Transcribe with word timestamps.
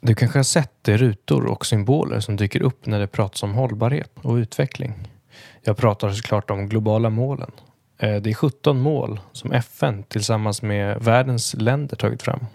Du 0.00 0.14
kanske 0.14 0.38
har 0.38 0.44
sett 0.44 0.72
de 0.82 0.96
rutor 0.96 1.46
och 1.46 1.66
symboler 1.66 2.20
som 2.20 2.36
dyker 2.36 2.62
upp 2.62 2.86
när 2.86 3.00
det 3.00 3.06
pratas 3.06 3.42
om 3.42 3.54
hållbarhet 3.54 4.10
och 4.22 4.34
utveckling. 4.34 4.94
Jag 5.62 5.76
pratar 5.76 6.10
såklart 6.10 6.50
om 6.50 6.68
globala 6.68 7.10
målen. 7.10 7.50
Eh, 7.98 8.16
det 8.16 8.30
är 8.30 8.34
17 8.34 8.80
mål 8.80 9.20
som 9.32 9.52
FN 9.52 10.02
tillsammans 10.02 10.62
med 10.62 11.00
världens 11.00 11.54
länder 11.54 11.96
tagit 11.96 12.22
fram. 12.22 12.46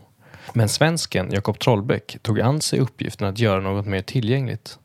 Men 0.54 0.70
svensken 0.70 1.32
Jakob 1.32 1.60
Trollbäck 1.60 2.18
tog 2.22 2.42
an 2.42 2.62
sig 2.62 2.80
uppgiften 2.80 3.28
att 3.28 3.40
göra 3.40 3.62
något 3.62 3.86
mer 3.86 4.02
tillgängligt. 4.02 4.80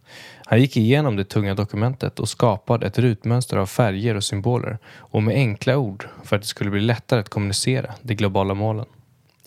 Han 0.46 0.61
gick 0.61 0.77
igenom 0.77 1.16
det 1.16 1.25
tunga 1.25 1.55
dokumentet 1.55 2.21
och 2.21 2.29
skapade 2.29 2.86
ett 2.86 2.98
rutmönster 2.98 3.57
av 3.57 3.66
färger 3.66 4.14
och 4.14 4.25
symboler 4.25 4.79
och 4.96 5.23
med 5.23 5.34
enkla 5.34 5.77
ord 5.77 6.09
för 6.25 6.36
att 6.36 6.43
det 6.43 6.48
skulle 6.48 6.71
bli 6.71 6.80
lättare 6.80 7.21
att 7.21 7.29
kommunicera 7.29 7.95
de 8.02 8.14
globala 8.14 8.55
målen. 8.55 8.86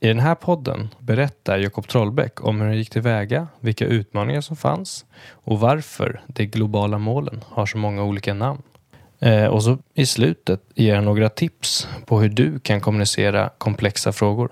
I 0.02 0.08
den 0.08 0.20
här 0.20 0.36
podden 0.36 0.90
berättar 1.00 1.58
Jakob 1.58 1.88
Trollbäck 1.88 2.44
om 2.44 2.62
hur 2.62 2.68
han 2.68 2.78
gick 2.78 2.90
tillväga, 2.90 3.48
vilka 3.60 3.86
utmaningar 3.86 4.42
som 4.42 4.56
fanns 4.56 5.06
och 5.32 5.60
varför 5.60 6.22
de 6.28 6.46
globala 6.46 6.98
målen 6.98 7.44
har 7.50 7.66
så 7.66 7.78
många 7.78 8.04
olika 8.04 8.34
namn. 8.34 8.62
Eh, 9.20 9.46
och 9.46 9.64
så 9.64 9.78
i 9.94 10.06
slutet 10.06 10.62
ger 10.76 10.96
han 10.96 11.06
några 11.06 11.30
tips 11.30 11.88
på 12.06 12.20
hur 12.20 12.30
du 12.30 12.60
kan 12.60 12.82
kommunicera 12.82 13.50
komplexa 13.58 14.12
frågor. 14.12 14.52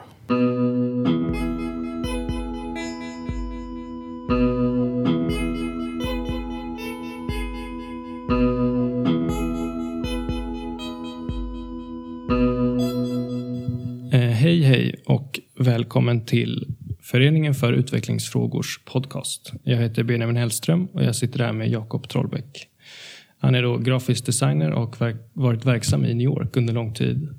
Välkommen 15.95 16.25
till 16.25 16.75
Föreningen 17.01 17.53
för 17.53 17.73
utvecklingsfrågors 17.73 18.79
podcast. 18.85 19.53
Jag 19.63 19.77
heter 19.77 20.03
Benjamin 20.03 20.35
Hellström 20.35 20.85
och 20.85 21.03
jag 21.03 21.15
sitter 21.15 21.39
här 21.39 21.53
med 21.53 21.69
Jakob 21.69 22.09
Trollbäck. 22.09 22.67
Han 23.39 23.55
är 23.55 23.63
då 23.63 23.77
grafisk 23.77 24.25
designer 24.25 24.71
och 24.71 25.01
verk 25.01 25.15
varit 25.33 25.65
verksam 25.65 26.05
i 26.05 26.13
New 26.13 26.25
York 26.25 26.57
under 26.57 26.73
lång 26.73 26.93
tid. 26.93 27.29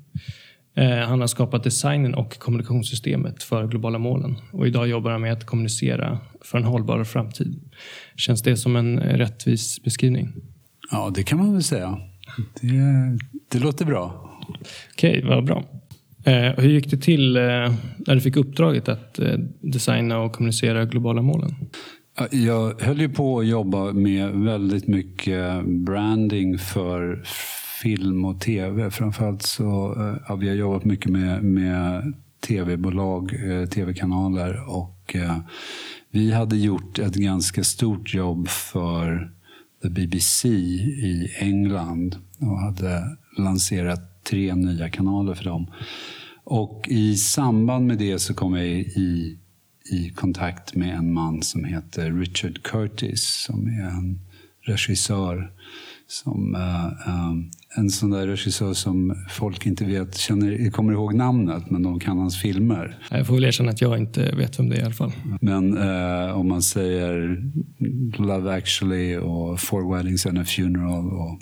Eh, 0.75 0.97
han 0.97 1.19
har 1.19 1.27
skapat 1.27 1.63
designen 1.63 2.15
och 2.15 2.39
kommunikationssystemet 2.39 3.43
för 3.43 3.67
globala 3.67 3.97
målen 3.97 4.35
och 4.51 4.67
idag 4.67 4.87
jobbar 4.87 5.11
han 5.11 5.21
med 5.21 5.33
att 5.33 5.45
kommunicera 5.45 6.19
för 6.41 6.57
en 6.57 6.63
hållbar 6.63 7.03
framtid. 7.03 7.59
Känns 8.15 8.41
det 8.41 8.57
som 8.57 8.75
en 8.75 8.99
rättvis 8.99 9.83
beskrivning? 9.83 10.33
Ja, 10.91 11.11
det 11.15 11.23
kan 11.23 11.37
man 11.37 11.53
väl 11.53 11.63
säga. 11.63 11.99
Det, 12.61 13.17
det 13.51 13.59
låter 13.59 13.85
bra. 13.85 14.31
Okej, 14.93 15.23
vad 15.25 15.45
bra. 15.45 15.63
Eh, 16.27 16.53
hur 16.57 16.69
gick 16.69 16.91
det 16.91 16.97
till 16.97 17.37
eh, 17.37 17.43
när 17.97 18.15
du 18.15 18.21
fick 18.21 18.35
uppdraget 18.35 18.89
att 18.89 19.19
eh, 19.19 19.37
designa 19.61 20.19
och 20.19 20.33
kommunicera 20.33 20.85
globala 20.85 21.21
målen? 21.21 21.55
Jag 22.31 22.81
höll 22.81 23.01
ju 23.01 23.09
på 23.09 23.39
att 23.39 23.47
jobba 23.47 23.93
med 23.93 24.31
väldigt 24.31 24.87
mycket 24.87 25.65
branding 25.65 26.57
för 26.57 27.23
film 27.81 28.25
och 28.25 28.41
tv. 28.41 28.91
Framförallt 28.91 29.41
så 29.41 29.95
ja, 30.27 30.35
vi 30.35 30.49
har 30.49 30.55
jobbat 30.55 30.85
mycket 30.85 31.11
med, 31.11 31.43
med 31.43 32.13
tv-bolag, 32.47 33.33
eh, 33.33 33.65
tv-kanaler 33.65 34.69
och 34.69 35.15
eh, 35.15 35.37
vi 36.11 36.31
hade 36.31 36.57
gjort 36.57 36.99
ett 36.99 37.15
ganska 37.15 37.63
stort 37.63 38.13
jobb 38.13 38.47
för 38.47 39.31
the 39.83 39.89
BBC 39.89 40.47
i 40.47 41.31
England 41.39 42.15
och 42.39 42.59
hade 42.59 43.17
lanserat 43.37 44.16
tre 44.29 44.55
nya 44.55 44.89
kanaler 44.89 45.33
för 45.33 45.43
dem. 45.43 45.67
Och 46.43 46.85
i 46.87 47.15
samband 47.15 47.87
med 47.87 47.97
det 47.97 48.19
så 48.19 48.33
kom 48.33 48.53
jag 48.53 48.67
i, 48.67 49.37
i 49.91 50.09
kontakt 50.15 50.75
med 50.75 50.95
en 50.95 51.13
man 51.13 51.43
som 51.43 51.63
heter 51.63 52.11
Richard 52.11 52.63
Curtis 52.63 53.43
som 53.45 53.67
är 53.67 53.89
en 53.89 54.19
regissör 54.61 55.51
som 56.07 56.55
uh, 56.55 57.79
en 57.79 57.89
sån 57.89 58.09
där 58.09 58.27
regissör 58.27 58.73
som 58.73 59.25
folk 59.29 59.65
inte 59.65 59.85
vet, 59.85 60.17
känner, 60.17 60.69
kommer 60.71 60.93
ihåg 60.93 61.13
namnet, 61.13 61.69
men 61.69 61.83
de 61.83 61.99
kan 61.99 62.17
hans 62.17 62.41
filmer. 62.41 62.97
Jag 63.11 63.27
får 63.27 63.33
väl 63.33 63.43
erkänna 63.43 63.69
att 63.69 63.81
jag 63.81 63.97
inte 63.97 64.35
vet 64.35 64.59
vem 64.59 64.69
det 64.69 64.75
är 64.75 64.81
i 64.81 64.83
alla 64.83 64.93
fall. 64.93 65.11
Men 65.41 65.77
uh, 65.77 66.37
om 66.37 66.47
man 66.47 66.61
säger 66.61 67.43
Love 68.17 68.57
actually 68.57 69.17
och 69.17 69.59
Four 69.59 69.95
weddings 69.95 70.25
and 70.25 70.39
a 70.39 70.45
funeral 70.45 71.11
och 71.11 71.39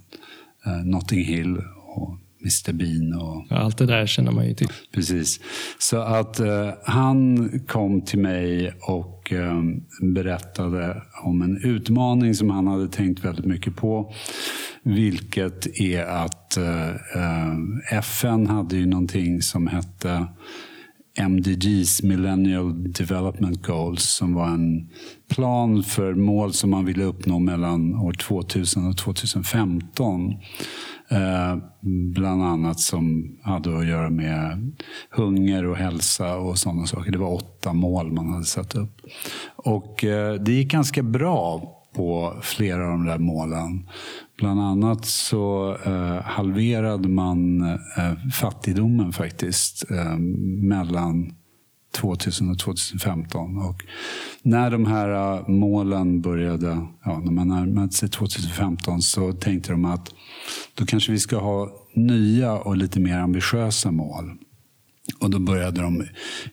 Notting 0.85 1.25
Hill 1.25 1.57
och 1.85 2.17
Mr 2.45 2.73
Bean. 2.73 3.13
Och, 3.13 3.45
ja, 3.49 3.55
allt 3.55 3.77
det 3.77 3.85
där 3.85 4.05
känner 4.05 4.31
man 4.31 4.47
ju 4.47 4.53
till. 4.53 4.67
Precis. 4.93 5.39
Så 5.79 5.97
att 5.97 6.39
uh, 6.39 6.69
han 6.85 7.49
kom 7.67 8.01
till 8.01 8.19
mig 8.19 8.73
och 8.81 9.31
um, 9.31 9.83
berättade 10.13 11.01
om 11.23 11.41
en 11.41 11.57
utmaning 11.63 12.35
som 12.35 12.49
han 12.49 12.67
hade 12.67 12.87
tänkt 12.87 13.25
väldigt 13.25 13.45
mycket 13.45 13.75
på. 13.75 14.13
Vilket 14.83 15.79
är 15.79 16.05
att 16.05 16.57
uh, 16.57 17.97
FN 17.97 18.47
hade 18.47 18.77
ju 18.77 18.85
någonting 18.85 19.41
som 19.41 19.67
hette 19.67 20.27
MDGs, 21.17 22.03
Millennial 22.03 22.93
Development 22.93 23.65
Goals, 23.65 24.03
som 24.03 24.33
var 24.33 24.47
en 24.47 24.89
plan 25.29 25.83
för 25.83 26.13
mål 26.13 26.53
som 26.53 26.69
man 26.69 26.85
ville 26.85 27.03
uppnå 27.03 27.39
mellan 27.39 27.95
år 27.95 28.13
2000 28.13 28.87
och 28.87 28.97
2015. 28.97 30.33
Eh, 31.09 31.57
bland 32.13 32.43
annat 32.43 32.79
som 32.79 33.37
hade 33.43 33.77
att 33.77 33.87
göra 33.87 34.09
med 34.09 34.71
hunger 35.09 35.65
och 35.65 35.77
hälsa 35.77 36.37
och 36.37 36.57
sådana 36.57 36.85
saker. 36.85 37.11
Det 37.11 37.17
var 37.17 37.33
åtta 37.33 37.73
mål 37.73 38.11
man 38.11 38.33
hade 38.33 38.45
satt 38.45 38.75
upp. 38.75 39.01
Och 39.55 40.03
eh, 40.03 40.33
det 40.33 40.51
gick 40.51 40.71
ganska 40.71 41.03
bra 41.03 41.71
på 41.95 42.33
flera 42.41 42.83
av 42.83 42.89
de 42.89 43.05
där 43.05 43.17
målen. 43.17 43.89
Bland 44.37 44.61
annat 44.61 45.05
så 45.05 45.77
eh, 45.85 46.21
halverade 46.21 47.09
man 47.09 47.61
eh, 47.61 48.29
fattigdomen 48.33 49.13
faktiskt 49.13 49.91
eh, 49.91 50.17
mellan 50.67 51.33
2000 51.95 52.49
och 52.49 52.59
2015. 52.59 53.57
Och 53.57 53.83
när 54.41 54.71
de 54.71 54.85
här 54.85 55.37
äh, 55.37 55.47
målen 55.47 56.21
började, 56.21 56.87
ja, 57.03 57.19
när 57.19 57.31
man 57.31 57.47
närmade 57.47 57.91
sig 57.91 58.09
2015 58.09 59.01
så 59.01 59.33
tänkte 59.33 59.71
de 59.71 59.85
att 59.85 60.13
då 60.73 60.85
kanske 60.85 61.11
vi 61.11 61.19
ska 61.19 61.37
ha 61.37 61.69
nya 61.93 62.53
och 62.53 62.77
lite 62.77 62.99
mer 62.99 63.17
ambitiösa 63.17 63.91
mål. 63.91 64.37
Och 65.19 65.29
då 65.29 65.39
började 65.39 65.81
de 65.81 66.01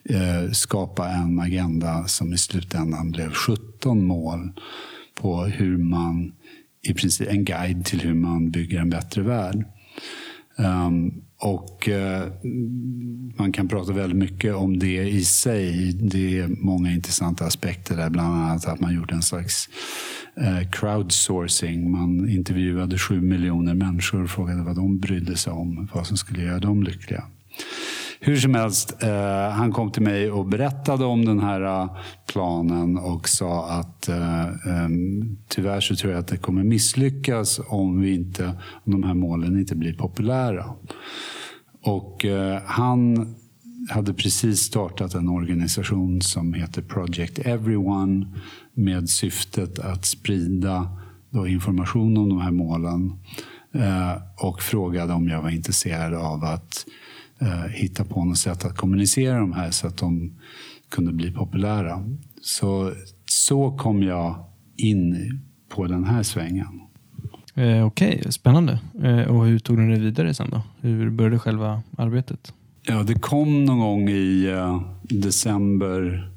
eh, 0.04 0.50
skapa 0.52 1.08
en 1.08 1.40
agenda 1.40 2.04
som 2.06 2.32
i 2.32 2.38
slutändan 2.38 3.10
blev 3.10 3.32
17 3.32 4.04
mål 4.04 4.52
på 5.14 5.44
hur 5.44 5.76
man, 5.76 6.32
i 6.82 6.94
princip 6.94 7.28
en 7.28 7.44
guide 7.44 7.84
till 7.84 8.00
hur 8.00 8.14
man 8.14 8.50
bygger 8.50 8.80
en 8.80 8.90
bättre 8.90 9.22
värld. 9.22 9.64
Um, 10.56 11.22
och 11.42 11.88
eh, 11.88 12.28
man 13.36 13.52
kan 13.52 13.68
prata 13.68 13.92
väldigt 13.92 14.18
mycket 14.18 14.54
om 14.54 14.78
det 14.78 15.08
i 15.08 15.24
sig. 15.24 15.92
Det 15.92 16.38
är 16.38 16.48
många 16.48 16.92
intressanta 16.92 17.44
aspekter 17.44 17.96
där, 17.96 18.10
bland 18.10 18.34
annat 18.34 18.66
att 18.66 18.80
man 18.80 18.94
gjorde 18.94 19.14
en 19.14 19.22
slags 19.22 19.68
eh, 20.36 20.70
crowdsourcing. 20.70 21.90
Man 21.90 22.28
intervjuade 22.28 22.98
sju 22.98 23.20
miljoner 23.20 23.74
människor 23.74 24.22
och 24.22 24.30
frågade 24.30 24.62
vad 24.62 24.76
de 24.76 24.98
brydde 24.98 25.36
sig 25.36 25.52
om, 25.52 25.88
vad 25.94 26.06
som 26.06 26.16
skulle 26.16 26.42
göra 26.42 26.58
dem 26.58 26.82
lyckliga. 26.82 27.24
Hur 28.24 28.36
som 28.36 28.54
helst, 28.54 29.02
eh, 29.02 29.50
han 29.50 29.72
kom 29.72 29.90
till 29.90 30.02
mig 30.02 30.30
och 30.30 30.46
berättade 30.46 31.04
om 31.04 31.24
den 31.24 31.40
här 31.40 31.60
eh, 31.60 31.96
planen 32.26 32.98
och 32.98 33.28
sa 33.28 33.70
att 33.70 34.08
eh, 34.08 34.46
eh, 34.46 34.88
tyvärr 35.48 35.80
så 35.80 35.96
tror 35.96 36.12
jag 36.12 36.20
att 36.20 36.28
det 36.28 36.36
kommer 36.36 36.64
misslyckas 36.64 37.60
om, 37.68 38.00
vi 38.00 38.14
inte, 38.14 38.44
om 38.84 38.92
de 38.92 39.02
här 39.02 39.14
målen 39.14 39.58
inte 39.58 39.74
blir 39.74 39.94
populära. 39.94 40.64
Och 41.82 42.24
eh, 42.24 42.60
han 42.66 43.34
hade 43.90 44.14
precis 44.14 44.60
startat 44.60 45.14
en 45.14 45.28
organisation 45.28 46.20
som 46.20 46.54
heter 46.54 46.82
Project 46.82 47.38
Everyone 47.38 48.26
med 48.74 49.10
syftet 49.10 49.78
att 49.78 50.04
sprida 50.04 50.98
då 51.30 51.46
information 51.46 52.16
om 52.16 52.28
de 52.28 52.40
här 52.40 52.52
målen 52.52 53.12
eh, 53.74 54.12
och 54.36 54.62
frågade 54.62 55.12
om 55.12 55.28
jag 55.28 55.42
var 55.42 55.50
intresserad 55.50 56.14
av 56.14 56.44
att 56.44 56.86
eh, 57.42 57.70
hitta 57.70 58.04
på 58.04 58.24
något 58.24 58.38
sätt 58.38 58.64
att 58.64 58.76
kommunicera 58.76 59.38
de 59.38 59.52
här 59.52 59.70
så 59.70 59.86
att 59.86 59.96
de 59.96 60.32
kunde 60.90 61.12
bli 61.12 61.32
populära. 61.32 62.04
Så, 62.42 62.92
så 63.26 63.76
kom 63.76 64.02
jag 64.02 64.44
in 64.76 65.16
på 65.68 65.86
den 65.86 66.04
här 66.04 66.22
svängen. 66.22 66.80
Eh, 67.54 67.86
Okej, 67.86 68.18
okay. 68.18 68.32
spännande. 68.32 68.78
Eh, 69.02 69.22
och 69.22 69.46
hur 69.46 69.58
tog 69.58 69.76
du 69.76 69.90
det 69.90 70.00
vidare 70.00 70.34
sen 70.34 70.50
då? 70.50 70.62
Hur 70.80 71.10
började 71.10 71.38
själva 71.38 71.82
arbetet? 71.96 72.54
Ja, 72.86 73.02
det 73.02 73.14
kom 73.14 73.64
någon 73.64 73.78
gång 73.78 74.08
i 74.08 74.46
uh, 74.46 74.82
december 75.02 76.28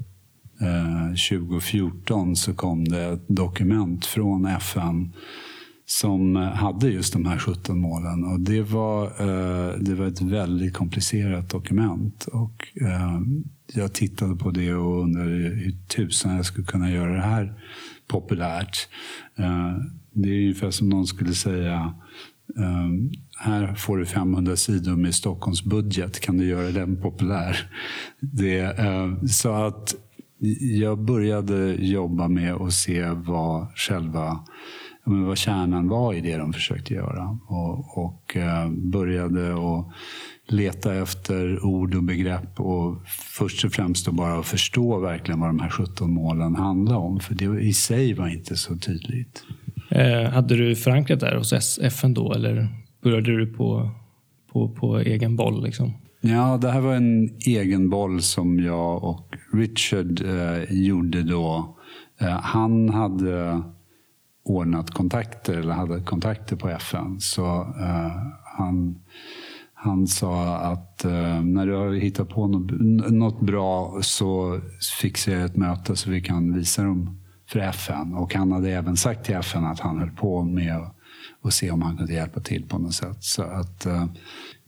2014 1.29 2.29
eh, 2.29 2.33
så 2.33 2.53
kom 2.53 2.87
det 2.87 3.05
ett 3.05 3.27
dokument 3.27 4.05
från 4.05 4.45
FN 4.45 5.13
som 5.85 6.35
eh, 6.35 6.43
hade 6.43 6.89
just 6.89 7.13
de 7.13 7.25
här 7.25 7.37
17 7.37 7.79
målen. 7.79 8.23
Och 8.23 8.39
det, 8.39 8.61
var, 8.61 9.03
eh, 9.05 9.79
det 9.79 9.95
var 9.95 10.05
ett 10.05 10.21
väldigt 10.21 10.73
komplicerat 10.73 11.49
dokument. 11.49 12.25
Och, 12.31 12.67
eh, 12.81 13.19
jag 13.73 13.93
tittade 13.93 14.35
på 14.35 14.51
det 14.51 14.73
och 14.73 15.03
undrade 15.03 15.29
hur 15.29 15.75
tusan 15.87 16.35
jag 16.35 16.45
skulle 16.45 16.67
kunna 16.67 16.91
göra 16.91 17.13
det 17.13 17.21
här 17.21 17.53
populärt. 18.07 18.87
Det 20.13 20.29
är 20.29 20.41
ungefär 20.41 20.71
som 20.71 20.89
någon 20.89 21.07
skulle 21.07 21.33
säga 21.33 21.93
här 23.37 23.75
får 23.75 23.97
du 23.97 24.05
500 24.05 24.55
sidor 24.55 24.95
med 24.95 25.15
Stockholms 25.15 25.63
budget. 25.63 26.19
Kan 26.19 26.37
du 26.37 26.45
göra 26.45 26.71
den 26.71 27.01
populär? 27.01 27.71
Det, 28.19 28.75
så 29.29 29.53
att 29.53 29.95
jag 30.59 30.99
började 30.99 31.75
jobba 31.79 32.27
med 32.27 32.53
att 32.53 32.73
se 32.73 33.09
vad 33.09 33.67
själva 33.75 34.39
vad 35.05 35.37
kärnan 35.37 35.87
var 35.87 36.13
i 36.13 36.21
det 36.21 36.37
de 36.37 36.53
försökte 36.53 36.93
göra. 36.93 37.39
Och, 37.47 37.97
och 38.05 38.35
uh, 38.35 38.71
började 38.71 39.53
att 39.53 39.87
leta 40.47 40.95
efter 40.95 41.65
ord 41.65 41.95
och 41.95 42.03
begrepp 42.03 42.59
och 42.59 42.97
först 43.07 43.65
och 43.65 43.71
främst 43.71 44.11
bara 44.11 44.39
att 44.39 44.45
förstå 44.45 44.99
verkligen 44.99 45.39
vad 45.39 45.49
de 45.49 45.59
här 45.59 45.69
17 45.69 46.13
målen 46.13 46.55
handlar 46.55 46.95
om. 46.95 47.19
För 47.19 47.35
det 47.35 47.61
i 47.61 47.73
sig 47.73 48.13
var 48.13 48.27
inte 48.27 48.55
så 48.55 48.77
tydligt. 48.77 49.43
Eh, 49.89 50.29
hade 50.29 50.55
du 50.55 50.75
förankrat 50.75 51.19
det 51.19 51.25
här 51.25 51.35
hos 51.35 51.79
FN 51.79 52.13
då 52.13 52.33
eller 52.33 52.67
började 53.03 53.37
du 53.37 53.53
på, 53.53 53.89
på, 54.51 54.69
på 54.69 54.97
egen 54.99 55.35
boll? 55.35 55.63
Liksom? 55.63 55.93
Ja, 56.21 56.57
det 56.61 56.71
här 56.71 56.81
var 56.81 56.95
en 56.95 57.29
egen 57.45 57.89
boll 57.89 58.21
som 58.21 58.59
jag 58.59 59.03
och 59.03 59.35
Richard 59.53 60.21
eh, 60.21 60.63
gjorde 60.69 61.23
då. 61.23 61.77
Eh, 62.21 62.27
han 62.27 62.89
hade 62.89 63.61
ordnat 64.45 64.91
kontakter, 64.91 65.53
eller 65.53 65.73
hade 65.73 66.01
kontakter 66.01 66.55
på 66.55 66.69
FN. 66.69 67.19
Så 67.19 67.45
eh, 67.79 68.11
han, 68.43 68.99
han 69.73 70.07
sa 70.07 70.55
att 70.55 71.05
eh, 71.05 71.43
när 71.43 71.67
du 71.67 71.73
har 71.73 71.93
hittat 71.93 72.29
på 72.29 72.47
något, 72.47 72.71
något 73.11 73.41
bra 73.41 73.99
så 74.01 74.59
fixar 75.01 75.31
jag 75.31 75.45
ett 75.45 75.55
möte 75.55 75.95
så 75.95 76.09
vi 76.09 76.21
kan 76.21 76.53
visa 76.53 76.83
dem 76.83 77.19
för 77.49 77.59
FN. 77.59 78.13
Och 78.13 78.35
han 78.35 78.51
hade 78.51 78.71
även 78.71 78.97
sagt 78.97 79.25
till 79.25 79.35
FN 79.35 79.65
att 79.65 79.79
han 79.79 79.99
höll 79.99 80.11
på 80.11 80.43
med 80.43 80.81
att 81.41 81.53
se 81.53 81.71
om 81.71 81.81
han 81.81 81.97
kunde 81.97 82.13
hjälpa 82.13 82.39
till 82.39 82.67
på 82.67 82.77
något 82.77 82.93
sätt. 82.93 83.23
Så 83.23 83.43
att 83.43 83.85
eh, 83.85 84.05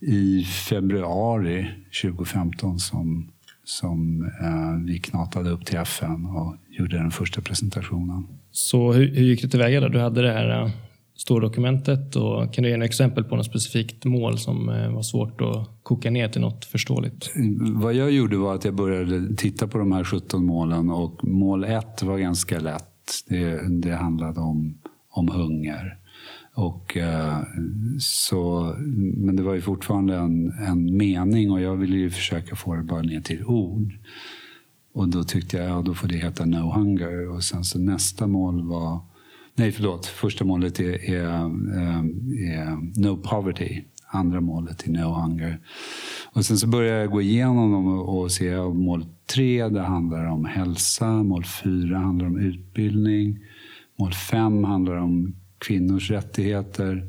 i 0.00 0.44
februari 0.44 1.70
2015 2.02 2.78
som, 2.78 3.32
som 3.68 4.22
uh, 4.22 4.86
vi 4.86 4.98
knatade 4.98 5.50
upp 5.50 5.66
till 5.66 5.76
FN 5.76 6.26
och 6.26 6.56
gjorde 6.68 6.96
den 6.96 7.10
första 7.10 7.40
presentationen. 7.40 8.26
Så 8.50 8.92
hur, 8.92 9.14
hur 9.14 9.24
gick 9.24 9.42
det 9.42 9.48
tillväga 9.48 9.80
då? 9.80 9.88
Du 9.88 10.00
hade 10.00 10.22
det 10.22 10.32
här 10.32 10.64
uh, 10.64 10.70
ståldokumentet 11.16 12.16
och 12.16 12.54
kan 12.54 12.64
du 12.64 12.70
ge 12.70 12.76
ett 12.76 12.84
exempel 12.84 13.24
på 13.24 13.36
något 13.36 13.46
specifikt 13.46 14.04
mål 14.04 14.38
som 14.38 14.66
var 14.66 15.02
svårt 15.02 15.40
att 15.40 15.68
koka 15.82 16.10
ner 16.10 16.28
till 16.28 16.40
något 16.40 16.64
förståeligt? 16.64 17.30
Vad 17.74 17.94
jag 17.94 18.10
gjorde 18.10 18.36
var 18.36 18.54
att 18.54 18.64
jag 18.64 18.74
började 18.74 19.36
titta 19.36 19.68
på 19.68 19.78
de 19.78 19.92
här 19.92 20.04
17 20.04 20.44
målen 20.44 20.90
och 20.90 21.24
mål 21.24 21.64
1 21.64 22.02
var 22.02 22.18
ganska 22.18 22.60
lätt. 22.60 22.84
Det, 23.28 23.68
det 23.80 23.94
handlade 23.94 24.40
om, 24.40 24.78
om 25.10 25.28
hunger. 25.28 25.98
Och, 26.58 26.96
eh, 26.96 27.42
så, 27.98 28.74
men 29.16 29.36
det 29.36 29.42
var 29.42 29.54
ju 29.54 29.60
fortfarande 29.60 30.16
en, 30.16 30.52
en 30.52 30.96
mening 30.96 31.50
och 31.50 31.60
jag 31.60 31.76
ville 31.76 31.96
ju 31.96 32.10
försöka 32.10 32.56
få 32.56 32.74
det 32.74 32.82
bara 32.82 33.02
ner 33.02 33.20
till 33.20 33.44
ord. 33.44 33.92
Och 34.94 35.08
då 35.08 35.24
tyckte 35.24 35.56
jag, 35.56 35.70
ja 35.70 35.82
då 35.82 35.94
får 35.94 36.08
det 36.08 36.16
heta 36.16 36.44
No 36.44 36.72
Hunger. 36.74 37.28
Och 37.28 37.44
sen 37.44 37.64
så 37.64 37.78
nästa 37.78 38.26
mål 38.26 38.68
var, 38.68 39.00
nej 39.54 39.72
förlåt, 39.72 40.06
första 40.06 40.44
målet 40.44 40.80
är, 40.80 41.10
är, 41.10 41.24
eh, 41.76 41.98
är, 42.58 43.00
No 43.02 43.16
Poverty. 43.16 43.82
Andra 44.06 44.40
målet 44.40 44.86
är 44.86 44.90
No 44.90 45.20
Hunger. 45.22 45.60
Och 46.32 46.44
sen 46.44 46.58
så 46.58 46.66
började 46.66 46.98
jag 46.98 47.10
gå 47.10 47.22
igenom 47.22 47.72
dem 47.72 47.88
och 47.98 48.32
se 48.32 48.54
att 48.54 48.76
mål 48.76 49.06
tre, 49.34 49.68
det 49.68 49.82
handlar 49.82 50.24
om 50.24 50.44
hälsa. 50.44 51.22
Mål 51.22 51.44
fyra 51.44 51.98
handlar 51.98 52.26
om 52.26 52.38
utbildning. 52.38 53.38
Mål 53.98 54.12
fem 54.12 54.64
handlar 54.64 54.96
om 54.96 55.34
kvinnors 55.58 56.10
rättigheter. 56.10 57.06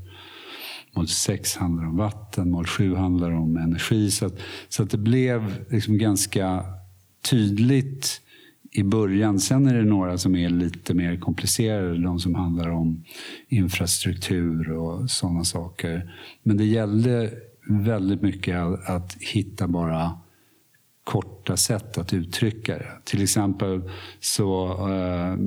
Mål 0.96 1.08
6 1.08 1.56
handlar 1.56 1.86
om 1.86 1.98
vatten, 1.98 2.52
mål 2.52 2.66
7 2.66 2.96
handlar 2.96 3.32
om 3.32 3.58
energi. 3.58 4.12
Så 4.12 4.26
att, 4.26 4.40
så 4.70 4.84
att 4.84 4.90
det 4.90 4.98
blev 4.98 5.66
liksom 5.70 5.98
ganska 5.98 6.64
tydligt 7.30 8.22
i 8.72 8.84
början. 8.84 9.40
Sen 9.40 9.68
är 9.68 9.74
det 9.74 9.84
några 9.84 10.18
som 10.18 10.36
är 10.36 10.50
lite 10.50 10.94
mer 10.94 11.18
komplicerade. 11.18 12.04
De 12.04 12.20
som 12.20 12.36
handlar 12.36 12.70
om 12.70 13.04
infrastruktur 13.48 14.72
och 14.72 15.10
sådana 15.10 15.44
saker. 15.44 16.14
Men 16.44 16.58
det 16.58 16.66
gällde 16.66 17.32
väldigt 17.70 18.22
mycket 18.22 18.58
att, 18.90 19.18
hitta 19.20 19.68
bara 19.68 20.12
kort 21.04 21.39
korta 21.50 21.58
sätt 21.58 21.98
att 21.98 22.14
uttrycka 22.14 22.78
det. 22.78 22.92
Till 23.04 23.24
exempel 23.24 23.82
så 24.20 24.70
eh, 24.90 25.38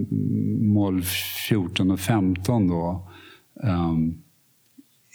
mål 0.61 1.03
14 1.49 1.91
och 1.91 2.01
15 2.01 2.69
då. 2.69 3.09
Eh, 3.63 3.93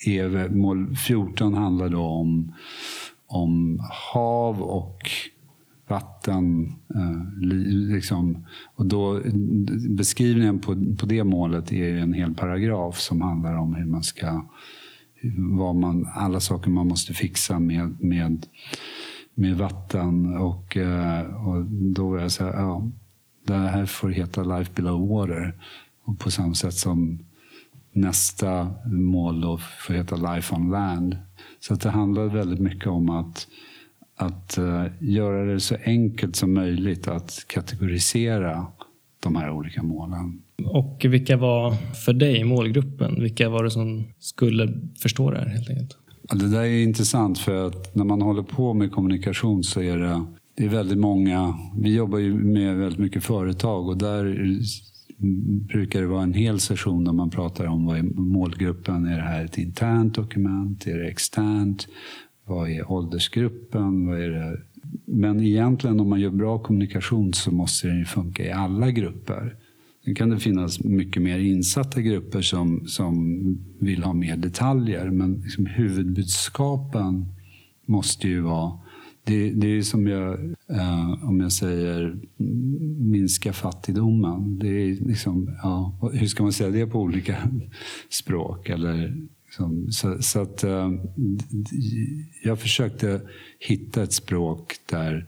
är, 0.08 0.50
mål 0.50 0.96
14 0.96 1.54
handlar 1.54 1.90
då 1.90 2.02
om, 2.02 2.54
om 3.28 3.80
hav 4.14 4.62
och 4.62 5.10
vatten. 5.88 6.76
Eh, 6.96 7.42
liksom. 7.94 8.46
Och 8.76 8.86
då, 8.86 9.22
beskrivningen 9.90 10.60
på, 10.60 10.96
på 11.00 11.06
det 11.06 11.24
målet 11.24 11.72
är 11.72 11.98
en 11.98 12.14
hel 12.14 12.34
paragraf 12.34 13.00
som 13.00 13.22
handlar 13.22 13.58
om 13.58 13.76
hur 13.76 13.86
man 13.86 14.04
ska 14.04 14.46
vad 15.38 15.76
man, 15.76 16.08
alla 16.14 16.40
saker 16.40 16.70
man 16.70 16.88
måste 16.88 17.14
fixa 17.14 17.60
med, 17.60 18.04
med 18.04 18.46
med 19.38 19.58
vatten. 19.58 20.38
Och, 20.38 20.78
eh, 20.78 21.48
och 21.48 21.66
då 21.66 22.10
var 22.10 22.20
jag 22.20 22.32
så 22.32 22.44
här, 22.44 22.54
ja, 22.54 22.92
det 23.48 23.54
här 23.54 23.86
får 23.86 24.10
heta 24.10 24.44
Life 24.44 24.72
Below 24.76 25.10
Water. 25.10 25.54
Och 26.04 26.20
på 26.20 26.32
samma 26.32 26.54
sätt 26.54 26.74
som 26.74 27.20
nästa 27.92 28.74
mål 28.86 29.42
då 29.42 29.58
får 29.58 29.94
heta 29.94 30.16
Life 30.16 30.56
on 30.56 30.70
Land. 30.70 31.18
Så 31.60 31.74
att 31.74 31.82
det 31.82 31.90
handlar 31.90 32.26
väldigt 32.26 32.60
mycket 32.60 32.88
om 32.88 33.10
att, 33.10 33.48
att 34.16 34.58
uh, 34.60 34.86
göra 35.00 35.46
det 35.46 35.60
så 35.60 35.76
enkelt 35.86 36.36
som 36.36 36.54
möjligt 36.54 37.08
att 37.08 37.46
kategorisera 37.48 38.68
de 39.24 39.36
här 39.36 39.52
olika 39.52 39.84
målen. 39.84 40.42
Och 40.66 41.06
vilka 41.10 41.38
var 41.38 41.72
för 42.06 42.14
dig 42.14 42.44
målgruppen? 42.44 43.22
Vilka 43.22 43.50
var 43.50 43.64
det 43.64 43.72
som 43.72 44.04
skulle 44.20 44.82
förstå 45.02 45.32
det 45.32 45.38
här 45.38 45.50
helt 45.50 45.70
enkelt? 45.70 45.98
Ja, 46.30 46.36
det 46.36 46.48
där 46.48 46.62
är 46.62 46.84
intressant 46.84 47.40
för 47.40 47.68
att 47.68 47.96
när 47.96 48.06
man 48.06 48.22
håller 48.22 48.44
på 48.44 48.74
med 48.74 48.92
kommunikation 48.92 49.64
så 49.64 49.82
är 49.82 49.98
det, 49.98 50.26
det 50.56 50.66
är 50.66 50.70
väldigt 50.70 50.98
många. 50.98 51.58
Vi 51.78 51.96
jobbar 51.96 52.18
ju 52.18 52.34
med 52.34 52.78
väldigt 52.78 53.00
mycket 53.00 53.24
företag 53.24 53.88
och 53.88 53.98
där 53.98 54.48
brukar 55.68 56.02
det 56.02 56.08
vara 56.08 56.24
en 56.24 56.34
hel 56.34 56.60
session 56.60 57.04
där 57.04 57.14
man 57.14 57.30
pratar 57.30 57.66
om 57.66 57.86
vad 57.86 57.98
är 57.98 58.04
målgruppen. 58.04 59.06
Är 59.06 59.18
det 59.18 59.24
här 59.24 59.46
ett 59.46 59.58
internt 59.58 60.16
dokument? 60.16 60.88
Är 60.88 60.98
det 60.98 61.08
externt? 61.08 61.88
Vad 62.46 62.70
är 62.70 62.92
åldersgruppen? 62.92 64.08
Vad 64.08 64.22
är 64.22 64.30
det? 64.30 64.58
Men 65.06 65.42
egentligen 65.42 66.00
om 66.00 66.10
man 66.10 66.20
gör 66.20 66.30
bra 66.30 66.60
kommunikation 66.60 67.34
så 67.34 67.52
måste 67.52 67.88
den 67.88 68.00
ju 68.00 68.06
funka 68.06 68.46
i 68.46 68.52
alla 68.52 68.92
grupper. 68.92 69.56
Sen 70.08 70.16
kan 70.16 70.30
det 70.30 70.40
finnas 70.40 70.84
mycket 70.84 71.22
mer 71.22 71.40
insatta 71.40 72.02
grupper 72.02 72.42
som, 72.42 72.88
som 72.88 73.38
vill 73.80 74.04
ha 74.04 74.14
mer 74.14 74.38
detaljer. 74.38 75.10
Men 75.10 75.42
liksom 75.42 75.66
huvudbudskapen 75.66 77.26
måste 77.86 78.28
ju 78.28 78.42
vara 78.42 78.80
det, 79.24 79.52
det 79.52 79.68
är 79.68 79.82
som 79.82 80.08
jag, 80.08 80.34
eh, 80.70 81.24
om 81.24 81.40
jag 81.40 81.52
säger 81.52 82.20
minska 83.00 83.54
fattigdomen. 83.54 84.60
Det 84.60 84.68
är 84.68 85.08
liksom, 85.08 85.58
ja, 85.64 86.00
hur 86.14 86.28
ska 86.28 86.44
man 86.44 86.54
säga 86.54 86.70
det 86.70 86.88
på 86.88 87.00
olika 87.00 87.38
språk? 88.10 88.70
Eller, 88.70 89.28
liksom, 89.46 89.92
så, 89.92 90.22
så, 90.22 90.42
att 90.42 90.64
eh, 90.64 90.92
jag 92.44 92.60
försökte 92.60 93.22
hitta 93.60 94.04
ett 94.04 94.14
språk 94.14 94.76
där 94.90 95.26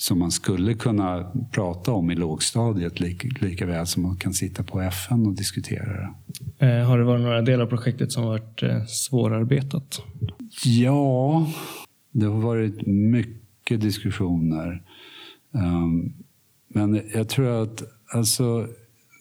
som 0.00 0.18
man 0.18 0.30
skulle 0.30 0.74
kunna 0.74 1.32
prata 1.52 1.92
om 1.92 2.10
i 2.10 2.14
lågstadiet 2.14 3.00
lika, 3.00 3.28
lika 3.40 3.66
väl 3.66 3.86
som 3.86 4.02
man 4.02 4.16
kan 4.16 4.34
sitta 4.34 4.62
på 4.62 4.80
FN 4.80 5.26
och 5.26 5.34
diskutera 5.34 5.92
det. 6.58 6.66
Eh, 6.66 6.86
har 6.86 6.98
det 6.98 7.04
varit 7.04 7.22
några 7.22 7.42
delar 7.42 7.64
av 7.64 7.68
projektet 7.68 8.12
som 8.12 8.24
varit 8.24 8.62
eh, 8.62 8.84
svårarbetat? 8.86 10.02
Ja, 10.64 11.46
det 12.12 12.26
har 12.26 12.40
varit 12.40 12.86
mycket 12.86 13.80
diskussioner. 13.80 14.82
Um, 15.52 16.12
men 16.68 17.02
jag 17.14 17.28
tror 17.28 17.62
att 17.62 17.82
alltså, 18.14 18.68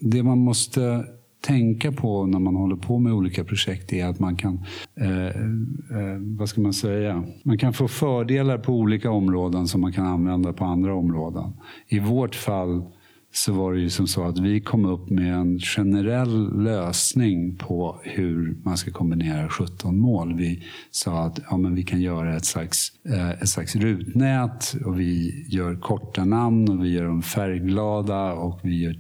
det 0.02 0.24
man 0.24 0.38
måste 0.38 1.06
tänka 1.42 1.92
på 1.92 2.26
när 2.26 2.40
man 2.40 2.56
håller 2.56 2.76
på 2.76 3.00
med 3.00 3.14
olika 3.14 3.44
projekt 3.44 3.94
är 3.94 4.06
att 4.06 4.20
man 4.20 4.36
kan, 4.36 4.66
eh, 4.96 5.28
eh, 5.28 6.18
vad 6.38 6.50
ska 6.50 6.62
man 6.62 6.74
säga, 6.74 7.24
man 7.44 7.58
kan 7.58 7.74
få 7.74 7.88
fördelar 7.88 8.58
på 8.58 8.74
olika 8.74 9.12
områden 9.12 9.68
som 9.68 9.82
man 9.82 9.94
kan 9.94 10.06
använda 10.06 10.54
på 10.54 10.66
andra 10.66 10.94
områden. 10.94 11.54
I 11.88 12.00
vårt 12.00 12.36
fall 12.36 12.84
så 13.32 13.54
var 13.54 13.74
det 13.74 13.80
ju 13.80 13.90
som 13.90 14.08
så 14.08 14.24
att 14.24 14.40
vi 14.40 14.62
kom 14.62 14.86
upp 14.86 15.10
med 15.10 15.34
en 15.34 15.60
generell 15.60 16.64
lösning 16.64 17.56
på 17.56 18.00
hur 18.04 18.58
man 18.64 18.78
ska 18.78 18.92
kombinera 18.92 19.50
17 19.50 20.00
mål. 20.00 20.34
Vi 20.34 20.64
sa 20.92 21.24
att 21.26 21.40
ja, 21.50 21.58
men 21.58 21.76
vi 21.76 21.84
kan 21.84 22.02
göra 22.02 22.36
ett 22.36 22.46
slags, 22.46 22.92
eh, 23.06 23.30
ett 23.30 23.50
slags 23.50 23.76
rutnät 23.76 24.76
och 24.86 25.00
vi 25.00 25.46
gör 25.50 25.76
korta 25.76 26.26
namn 26.26 26.70
och 26.70 26.86
vi 26.86 26.90
gör 26.90 27.06
dem 27.06 27.22
färgglada 27.22 28.34
och 28.34 28.60
vi 28.64 28.84
gör, 28.84 28.96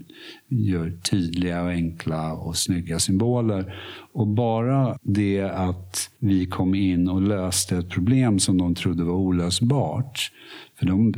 gör 0.48 0.92
tydliga 0.92 1.64
och 1.64 1.70
enkla 1.70 2.34
och 2.34 2.58
snygga 2.58 3.00
symboler. 3.00 3.76
Och 4.14 4.28
bara 4.28 4.98
det 5.02 5.42
att 5.42 6.10
vi 6.20 6.46
kom 6.46 6.76
in 6.76 7.10
och 7.10 7.22
löste 7.22 7.78
ett 7.78 7.90
problem 7.90 8.40
som 8.40 8.58
de 8.58 8.76
trodde 8.76 9.04
var 9.04 9.14
olösbart 9.14 10.32
för 10.80 10.86
de, 10.86 11.12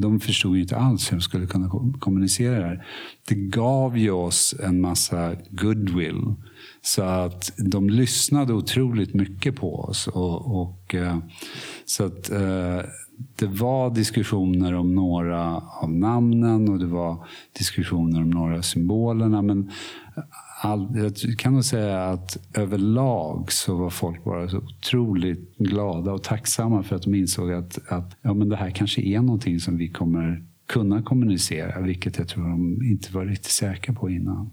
de 0.00 0.20
förstod 0.20 0.56
ju 0.56 0.62
inte 0.62 0.76
alls 0.76 1.12
hur 1.12 1.16
de 1.16 1.22
skulle 1.22 1.46
kunna 1.46 1.70
kommunicera 1.98 2.58
det 2.58 2.66
här. 2.66 2.86
Det 3.28 3.34
gav 3.34 3.98
ju 3.98 4.10
oss 4.10 4.54
en 4.62 4.80
massa 4.80 5.34
goodwill. 5.50 6.34
Så 6.82 7.02
att 7.02 7.52
de 7.56 7.90
lyssnade 7.90 8.52
otroligt 8.52 9.14
mycket 9.14 9.56
på 9.56 9.80
oss. 9.80 10.06
Och, 10.06 10.62
och 10.62 10.94
eh, 10.94 11.18
så 11.84 12.04
att 12.04 12.30
eh, 12.30 12.80
det 13.36 13.46
var 13.46 13.90
diskussioner 13.90 14.74
om 14.74 14.94
några 14.94 15.56
av 15.56 15.92
namnen 15.92 16.68
och 16.68 16.78
det 16.78 16.86
var 16.86 17.26
diskussioner 17.58 18.22
om 18.22 18.30
några 18.30 18.56
av 18.56 18.62
symbolerna. 18.62 19.42
Men 19.42 19.70
all, 20.64 20.88
jag 20.94 21.38
kan 21.38 21.52
nog 21.52 21.64
säga 21.64 22.04
att 22.04 22.36
överlag 22.54 23.52
så 23.52 23.76
var 23.76 23.90
folk 23.90 24.24
bara 24.24 24.48
så 24.48 24.56
otroligt 24.56 25.58
glada 25.58 26.12
och 26.12 26.22
tacksamma 26.22 26.82
för 26.82 26.96
att 26.96 27.02
de 27.02 27.14
insåg 27.14 27.52
att, 27.52 27.78
att 27.88 28.16
ja, 28.22 28.34
men 28.34 28.48
det 28.48 28.56
här 28.56 28.70
kanske 28.70 29.02
är 29.02 29.20
någonting 29.20 29.60
som 29.60 29.76
vi 29.76 29.88
kommer 29.88 30.44
kunna 30.66 31.02
kommunicera, 31.02 31.80
vilket 31.80 32.18
jag 32.18 32.28
tror 32.28 32.44
de 32.44 32.82
inte 32.82 33.12
var 33.12 33.24
riktigt 33.24 33.52
säkra 33.52 33.94
på 33.94 34.10
innan. 34.10 34.50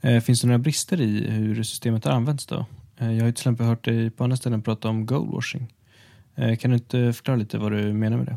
Eh, 0.00 0.20
finns 0.20 0.40
det 0.40 0.46
några 0.46 0.58
brister 0.58 1.00
i 1.00 1.30
hur 1.30 1.62
systemet 1.62 2.04
har 2.04 2.12
använts 2.12 2.46
då? 2.46 2.66
Eh, 2.96 3.12
jag 3.12 3.24
har 3.24 3.32
till 3.32 3.40
exempel 3.40 3.66
hört 3.66 3.84
dig 3.84 4.10
på 4.10 4.24
andra 4.24 4.36
ställen 4.36 4.62
prata 4.62 4.88
om 4.88 5.06
goalwashing. 5.06 5.74
Eh, 6.34 6.56
kan 6.56 6.70
du 6.70 6.76
inte 6.76 7.12
förklara 7.12 7.36
lite 7.36 7.58
vad 7.58 7.72
du 7.72 7.92
menar 7.92 8.16
med 8.16 8.26
det? 8.26 8.36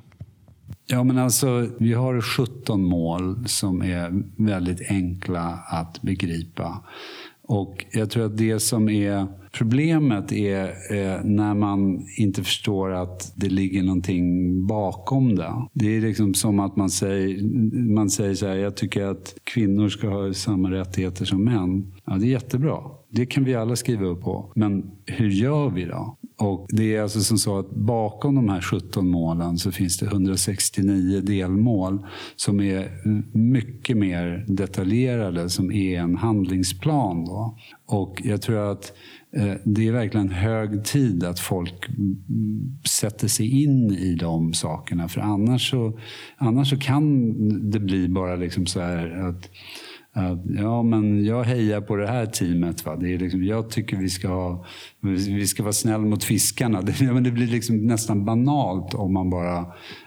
Ja, 0.86 1.04
men 1.04 1.18
alltså, 1.18 1.68
vi 1.78 1.94
har 1.94 2.22
17 2.22 2.84
mål 2.84 3.48
som 3.48 3.82
är 3.82 4.24
väldigt 4.36 4.92
enkla 4.92 5.60
att 5.68 6.02
begripa. 6.02 6.84
Och 7.48 7.86
jag 7.92 8.10
tror 8.10 8.26
att 8.26 8.38
det 8.38 8.60
som 8.60 8.90
är 8.90 9.28
problemet 9.52 10.32
är 10.32 10.64
eh, 10.66 11.24
när 11.24 11.54
man 11.54 12.06
inte 12.18 12.44
förstår 12.44 12.92
att 12.92 13.34
det 13.36 13.50
ligger 13.50 13.84
någonting 13.84 14.68
bakom 14.68 15.36
det. 15.36 15.54
Det 15.74 15.98
är 15.98 16.02
liksom 16.02 16.34
som 16.34 16.60
att 16.60 16.76
man 16.76 16.90
säger, 16.90 17.44
man 17.94 18.10
säger 18.10 18.36
så 18.36 18.48
här, 18.48 18.56
jag 18.56 18.76
tycker 18.76 19.04
att 19.04 19.36
kvinnor 19.44 19.90
ska 19.90 20.10
ha 20.10 20.34
samma 20.34 20.72
rättigheter 20.72 21.26
som 21.26 21.44
män. 21.44 21.94
Ja, 22.06 22.14
det 22.14 22.26
är 22.26 22.30
jättebra. 22.30 22.78
Det 23.10 23.26
kan 23.26 23.44
vi 23.44 23.56
alla 23.56 23.76
skriva 23.76 24.06
upp 24.06 24.22
på. 24.22 24.52
Men 24.56 24.92
hur 25.06 25.30
gör 25.30 25.70
vi 25.70 25.86
då? 25.86 26.17
Och 26.40 26.66
det 26.70 26.96
är 26.96 27.02
alltså 27.02 27.22
som 27.22 27.38
så 27.38 27.60
att 27.60 27.70
bakom 27.72 28.36
de 28.36 28.50
här 28.50 28.62
17 28.62 29.10
målen 29.10 29.58
så 29.58 29.72
finns 29.72 29.98
det 29.98 30.06
169 30.06 31.22
delmål 31.22 32.06
som 32.36 32.60
är 32.60 32.90
mycket 33.38 33.98
mer 33.98 34.46
detaljerade, 34.48 35.50
som 35.50 35.72
är 35.72 36.00
en 36.00 36.16
handlingsplan. 36.16 37.26
Då. 37.26 37.58
Och 37.86 38.22
jag 38.24 38.42
tror 38.42 38.72
att 38.72 38.94
eh, 39.36 39.54
det 39.64 39.88
är 39.88 39.92
verkligen 39.92 40.30
hög 40.30 40.84
tid 40.86 41.24
att 41.24 41.40
folk 41.40 41.90
sätter 42.88 43.28
sig 43.28 43.64
in 43.64 43.92
i 43.92 44.16
de 44.16 44.54
sakerna. 44.54 45.08
För 45.08 45.22
annars 45.22 45.70
så, 45.70 46.00
annars 46.38 46.70
så 46.70 46.78
kan 46.78 47.34
det 47.72 47.80
bli 47.80 48.08
bara 48.08 48.36
liksom 48.36 48.66
så 48.66 48.80
här 48.80 49.30
att 49.30 49.50
ja, 50.56 50.84
men 50.84 51.26
jag 51.26 51.44
hejar 51.44 51.82
på 51.82 51.96
det 51.96 52.08
här 52.08 52.26
teamet. 52.26 52.86
Va? 52.86 52.96
Det 52.96 53.14
är 53.14 53.18
liksom, 53.18 53.44
jag 53.44 53.70
tycker 53.70 53.98
vi 53.98 54.10
ska, 54.10 54.28
ha, 54.28 54.66
vi 55.00 55.48
ska 55.48 55.64
vara 55.64 55.74
snäll 55.74 56.02
mot 56.02 56.24
fiskarna. 56.24 56.82
Det, 57.00 57.14
men 57.14 57.24
det 57.24 57.32
blir 57.32 57.48
liksom 57.48 57.78
nästan 57.78 58.26
banalt 58.26 58.94
om 58.94 59.14
man 59.14 59.30
bara 59.30 59.66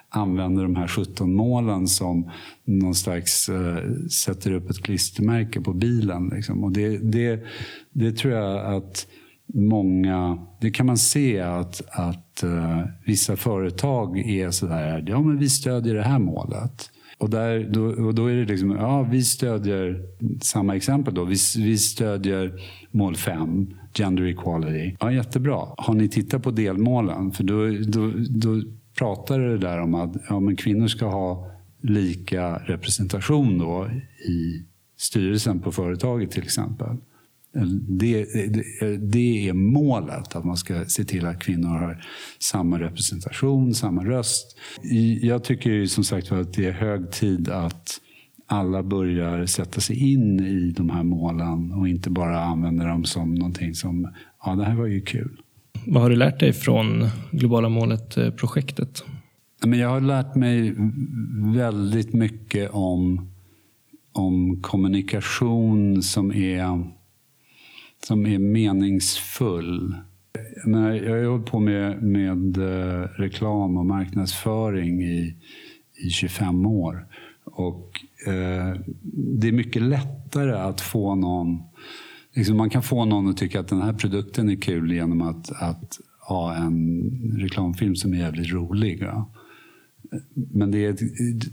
använder 0.08 0.62
de 0.62 0.76
här 0.76 0.88
17 0.88 1.34
målen 1.34 1.88
som 1.88 2.30
någon 2.64 2.94
slags 2.94 3.48
eh, 3.48 4.08
sätter 4.24 4.52
upp 4.52 4.70
ett 4.70 4.82
klistermärke 4.82 5.60
på 5.60 5.72
bilen. 5.72 6.28
Liksom. 6.34 6.64
Och 6.64 6.72
det, 6.72 6.98
det, 6.98 7.44
det 7.92 8.12
tror 8.12 8.34
jag 8.34 8.74
att 8.74 9.06
många... 9.54 10.38
Det 10.60 10.70
kan 10.70 10.86
man 10.86 10.98
se 10.98 11.40
att, 11.40 11.82
att 11.90 12.42
eh, 12.42 12.80
vissa 13.06 13.36
företag 13.36 14.18
är 14.18 14.50
sådär, 14.50 15.04
ja 15.06 15.22
men 15.22 15.38
vi 15.38 15.48
stödjer 15.48 15.94
det 15.94 16.02
här 16.02 16.18
målet. 16.18 16.90
Och, 17.20 17.30
där, 17.30 17.68
då, 17.70 18.06
och 18.06 18.14
då 18.14 18.26
är 18.26 18.34
det 18.34 18.44
liksom, 18.44 18.70
ja 18.70 19.02
vi 19.02 19.22
stödjer, 19.22 20.02
samma 20.42 20.76
exempel 20.76 21.14
då, 21.14 21.24
vi, 21.24 21.36
vi 21.56 21.78
stödjer 21.78 22.52
mål 22.90 23.16
5, 23.16 23.66
gender 23.94 24.24
equality. 24.24 24.96
Ja, 25.00 25.12
jättebra. 25.12 25.66
Har 25.76 25.94
ni 25.94 26.08
tittat 26.08 26.42
på 26.42 26.50
delmålen? 26.50 27.32
För 27.32 27.44
då, 27.44 27.68
då, 27.86 28.12
då 28.28 28.62
pratar 28.98 29.38
det 29.38 29.58
där 29.58 29.80
om 29.80 29.94
att 29.94 30.16
ja, 30.28 30.40
men 30.40 30.56
kvinnor 30.56 30.86
ska 30.86 31.06
ha 31.06 31.50
lika 31.80 32.58
representation 32.58 33.58
då 33.58 33.88
i 34.28 34.64
styrelsen 34.96 35.60
på 35.60 35.72
företaget 35.72 36.30
till 36.30 36.42
exempel. 36.42 36.96
Det, 37.52 38.24
det, 38.24 38.96
det, 38.96 39.48
är 39.48 39.52
målet, 39.52 40.36
att 40.36 40.44
man 40.44 40.56
ska 40.56 40.84
se 40.84 41.04
till 41.04 41.26
att 41.26 41.42
kvinnor 41.42 41.68
har 41.68 42.04
samma 42.38 42.80
representation, 42.80 43.74
samma 43.74 44.04
röst. 44.04 44.58
Jag 45.20 45.44
tycker 45.44 45.86
som 45.86 46.04
sagt 46.04 46.32
att 46.32 46.52
det 46.52 46.66
är 46.66 46.72
hög 46.72 47.10
tid 47.10 47.48
att 47.48 48.00
alla 48.46 48.82
börjar 48.82 49.46
sätta 49.46 49.80
sig 49.80 50.12
in 50.12 50.40
i 50.40 50.70
de 50.70 50.90
här 50.90 51.02
målen 51.02 51.72
och 51.72 51.88
inte 51.88 52.10
bara 52.10 52.40
använder 52.40 52.88
dem 52.88 53.04
som 53.04 53.34
någonting 53.34 53.74
som, 53.74 54.08
ja 54.44 54.54
det 54.54 54.64
här 54.64 54.74
var 54.74 54.86
ju 54.86 55.00
kul. 55.00 55.40
Vad 55.86 56.02
har 56.02 56.10
du 56.10 56.16
lärt 56.16 56.40
dig 56.40 56.52
från 56.52 57.08
Globala 57.30 57.68
målet-projektet? 57.68 59.04
Jag 59.62 59.88
har 59.88 60.00
lärt 60.00 60.34
mig 60.34 60.74
väldigt 61.54 62.12
mycket 62.12 62.70
om, 62.70 63.30
om 64.12 64.62
kommunikation 64.62 66.02
som 66.02 66.32
är 66.32 66.90
som 68.06 68.26
är 68.26 68.38
meningsfull. 68.38 69.94
Jag, 70.56 70.70
menar, 70.70 70.92
jag 70.92 71.16
har 71.16 71.24
hållit 71.24 71.46
på 71.46 71.58
med, 71.58 72.02
med 72.02 72.56
eh, 72.58 73.00
reklam 73.02 73.76
och 73.76 73.86
marknadsföring 73.86 75.02
i, 75.02 75.34
i 75.96 76.10
25 76.10 76.66
år. 76.66 77.06
Och 77.44 78.00
eh, 78.26 78.80
det 79.12 79.48
är 79.48 79.52
mycket 79.52 79.82
lättare 79.82 80.52
att 80.52 80.80
få 80.80 81.14
någon... 81.14 81.62
Liksom 82.34 82.56
man 82.56 82.70
kan 82.70 82.82
få 82.82 83.04
någon 83.04 83.28
att 83.28 83.36
tycka 83.36 83.60
att 83.60 83.68
den 83.68 83.82
här 83.82 83.92
produkten 83.92 84.50
är 84.50 84.56
kul 84.56 84.92
genom 84.92 85.22
att, 85.22 85.62
att 85.62 86.00
ha 86.28 86.54
en 86.54 87.10
reklamfilm 87.38 87.96
som 87.96 88.14
är 88.14 88.18
jävligt 88.18 88.52
rolig. 88.52 88.98
Ja. 89.02 89.30
Men 90.34 90.70
det 90.70 90.84
är, 90.84 90.96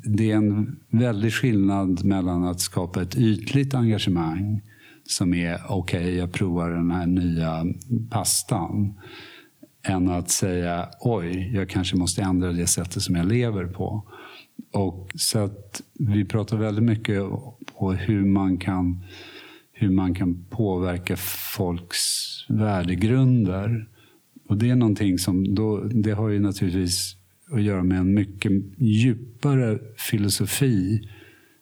det 0.04 0.32
är 0.32 0.36
en 0.36 0.80
väldig 0.90 1.34
skillnad 1.34 2.06
mellan 2.06 2.44
att 2.44 2.60
skapa 2.60 3.02
ett 3.02 3.18
ytligt 3.18 3.74
engagemang 3.74 4.62
som 5.08 5.34
är 5.34 5.62
okej, 5.68 6.00
okay, 6.00 6.16
jag 6.16 6.32
provar 6.32 6.70
den 6.70 6.92
här 6.92 7.06
nya 7.06 7.66
pastan. 8.10 8.94
Än 9.84 10.10
att 10.10 10.30
säga 10.30 10.90
oj, 11.00 11.52
jag 11.54 11.70
kanske 11.70 11.96
måste 11.96 12.22
ändra 12.22 12.52
det 12.52 12.68
sättet 12.68 13.04
som 13.04 13.16
jag 13.16 13.26
lever 13.26 13.66
på. 13.66 14.04
Och 14.72 15.12
så 15.16 15.40
att 15.40 15.82
vi 15.94 16.26
pratar 16.26 16.58
väldigt 16.58 16.84
mycket 16.84 17.24
på 17.80 17.92
hur 17.92 18.26
man 18.26 18.58
kan, 18.58 19.04
hur 19.72 19.90
man 19.90 20.16
kan 20.16 20.46
påverka 20.50 21.16
folks 21.58 22.06
värdegrunder. 22.50 23.90
Och 24.50 24.58
det 24.58 24.70
är 24.70 24.76
någonting 24.76 25.18
som 25.18 25.56
då, 25.56 25.84
det 25.84 26.12
har 26.12 26.30
ju 26.30 26.40
naturligtvis 26.40 27.16
att 27.52 27.64
göra 27.64 27.84
med 27.84 27.98
en 27.98 28.14
mycket 28.14 28.52
djupare 28.78 29.80
filosofi. 29.98 31.10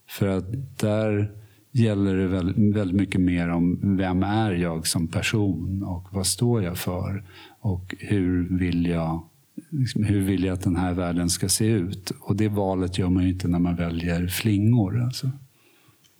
För 0.10 0.28
att 0.28 0.80
där 0.80 1.32
gäller 1.76 2.18
det 2.18 2.28
väldigt, 2.28 2.76
väldigt 2.76 2.98
mycket 2.98 3.22
mer 3.22 3.50
om 3.50 3.98
vem 3.98 4.24
är 4.24 4.52
jag 4.52 4.88
som 4.88 5.08
person 5.08 5.84
och 5.84 6.08
vad 6.12 6.28
står 6.28 6.64
jag 6.64 6.78
för? 6.78 7.24
Och 7.60 7.96
hur 8.00 8.58
vill 8.60 8.86
jag 8.86 9.24
liksom, 9.70 10.04
hur 10.04 10.22
vill 10.22 10.44
jag 10.44 10.54
att 10.54 10.64
den 10.64 10.76
här 10.76 10.94
världen 10.94 11.30
ska 11.30 11.50
se 11.50 11.66
ut? 11.66 12.12
Och 12.22 12.36
det 12.36 12.48
valet 12.48 12.98
gör 12.98 13.10
man 13.10 13.24
ju 13.24 13.30
inte 13.30 13.48
när 13.48 13.60
man 13.60 13.76
väljer 13.76 14.28
flingor. 14.28 15.02
Alltså. 15.02 15.32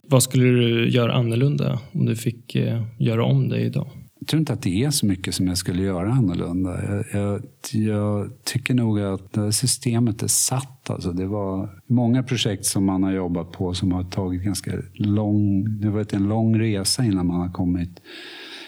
Vad 0.08 0.24
skulle 0.24 0.46
du 0.46 0.90
göra 0.90 1.14
annorlunda 1.14 1.80
om 1.92 2.06
du 2.06 2.16
fick 2.16 2.56
eh, 2.56 2.84
göra 2.98 3.24
om 3.24 3.50
det 3.50 3.60
idag? 3.60 3.88
Jag 4.20 4.28
tror 4.28 4.40
inte 4.40 4.54
att 4.54 4.62
det 4.62 4.84
är 4.84 4.92
så 4.92 5.06
mycket 5.06 5.36
som 5.36 5.48
jag 5.48 5.58
skulle 5.58 5.84
göra 5.84 6.12
annorlunda. 6.12 6.84
Jag, 6.84 7.06
jag, 7.14 7.42
jag 7.72 8.30
tycker 8.44 8.74
nog 8.74 9.00
att 9.00 9.34
det 9.34 9.54
systemet 9.54 10.24
är 10.24 10.28
satt. 10.28 10.90
Alltså 10.90 11.12
det 11.12 11.26
var 11.26 11.82
många 11.88 12.24
projekt 12.24 12.66
som 12.66 12.86
man 12.86 13.04
har 13.04 13.12
jobbat 13.12 13.52
på 13.52 13.74
som 13.74 13.92
har 13.92 14.04
tagit 14.04 14.44
ganska 14.44 14.72
lång... 14.94 15.64
Det 15.80 15.88
har 15.88 15.94
varit 15.94 16.14
en 16.14 16.28
lång 16.28 16.60
resa 16.60 17.06
innan 17.06 17.28
man 17.28 17.40
har 17.40 17.52
kommit 17.52 18.02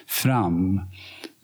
fram. 0.07 0.77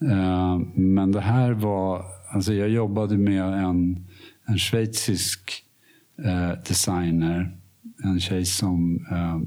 Eh, 0.01 0.59
men 0.75 1.11
det 1.11 1.21
här 1.21 1.51
var... 1.51 2.05
Alltså 2.33 2.53
jag 2.53 2.69
jobbade 2.69 3.17
med 3.17 3.43
en, 3.43 4.07
en 4.45 4.57
schweizisk 4.57 5.63
eh, 6.25 6.63
designer 6.67 7.57
en 8.03 8.19
tjej 8.19 8.45
som 8.45 9.05
eh, 9.11 9.41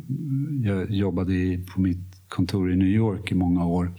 jag 0.71 0.91
jobbade 0.91 1.35
i, 1.35 1.67
på 1.75 1.81
mitt 1.81 2.29
kontor 2.29 2.73
i 2.73 2.77
New 2.77 2.89
York 2.89 3.33
i 3.33 3.35
många 3.35 3.67
år 3.67 3.93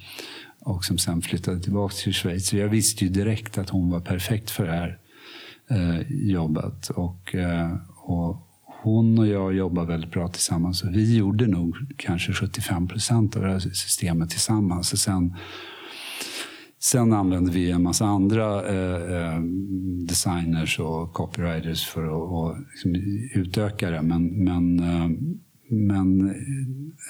och 0.67 0.85
som 0.85 0.97
sen 0.97 1.21
flyttade 1.21 1.59
tillbaka 1.59 1.93
till 1.93 2.13
Schweiz. 2.13 2.47
Så 2.47 2.57
jag 2.57 2.69
visste 2.69 3.05
ju 3.05 3.09
direkt 3.09 3.57
att 3.57 3.69
hon 3.69 3.89
var 3.89 3.99
perfekt 3.99 4.49
för 4.49 4.65
det 4.65 4.71
här 4.71 4.99
eh, 5.69 6.01
jobbet. 6.09 6.89
Och, 6.89 7.35
eh, 7.35 7.75
och 7.97 8.47
hon 8.83 9.19
och 9.19 9.27
jag 9.27 9.53
jobbar 9.53 9.85
väldigt 9.85 10.11
bra 10.11 10.27
tillsammans. 10.27 10.83
Och 10.83 10.95
vi 10.95 11.17
gjorde 11.17 11.47
nog 11.47 11.75
kanske 11.97 12.33
75 12.33 12.87
procent 12.87 13.35
av 13.35 13.41
det 13.41 13.47
här 13.47 13.59
systemet 13.59 14.29
tillsammans. 14.29 14.93
Och 14.93 14.99
sen, 14.99 15.35
sen 16.79 17.13
använde 17.13 17.51
vi 17.51 17.71
en 17.71 17.83
massa 17.83 18.05
andra 18.05 18.67
eh, 18.67 19.15
eh 19.15 19.39
designers 20.07 20.79
och 20.79 21.13
copywriters 21.13 21.87
för 21.87 22.05
att 22.05 22.31
och 22.31 22.55
liksom 22.71 22.95
utöka 23.35 23.89
det. 23.91 24.01
Men, 24.01 24.43
men, 24.43 24.79
eh, 24.79 25.09
men, 25.69 26.35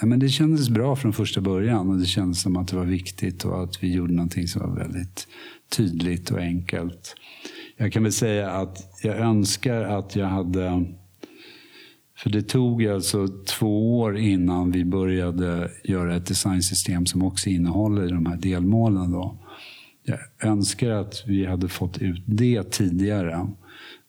ja, 0.02 0.08
men 0.08 0.20
det 0.20 0.30
kändes 0.30 0.70
bra 0.70 0.96
från 0.96 1.14
första 1.14 1.42
början 1.42 1.90
och 1.90 1.98
det 1.98 2.06
kändes 2.06 2.42
som 2.42 2.58
att 2.58 2.68
det 2.68 2.76
var 2.76 2.86
viktigt 2.86 3.46
och 3.46 3.64
att 3.64 3.84
vi 3.84 3.94
gjorde 3.94 4.14
någonting 4.14 4.48
som 4.48 4.62
var 4.62 4.76
väldigt 4.76 5.28
tydligt 5.78 6.32
och 6.32 6.40
enkelt. 6.40 7.16
Jag 7.78 7.94
kan 7.94 8.04
väl 8.04 8.12
säga 8.12 8.52
att 8.52 8.78
jag 9.04 9.18
önskar 9.18 9.82
att 9.82 10.16
jag 10.16 10.28
hade 10.28 10.86
för 12.18 12.30
det 12.30 12.42
tog 12.42 12.86
alltså 12.86 13.28
två 13.28 14.00
år 14.00 14.18
innan 14.18 14.72
vi 14.72 14.86
började 14.86 15.72
göra 15.84 16.16
ett 16.16 16.26
designsystem 16.26 17.06
som 17.06 17.24
också 17.24 17.50
innehåller 17.50 18.08
de 18.08 18.26
här 18.26 18.38
delmålen. 18.38 19.12
Då. 19.12 19.38
Jag 20.04 20.20
önskar 20.40 20.92
att 20.92 21.24
vi 21.28 21.46
hade 21.46 21.68
fått 21.68 21.98
ut 21.98 22.24
det 22.26 22.72
tidigare. 22.72 23.48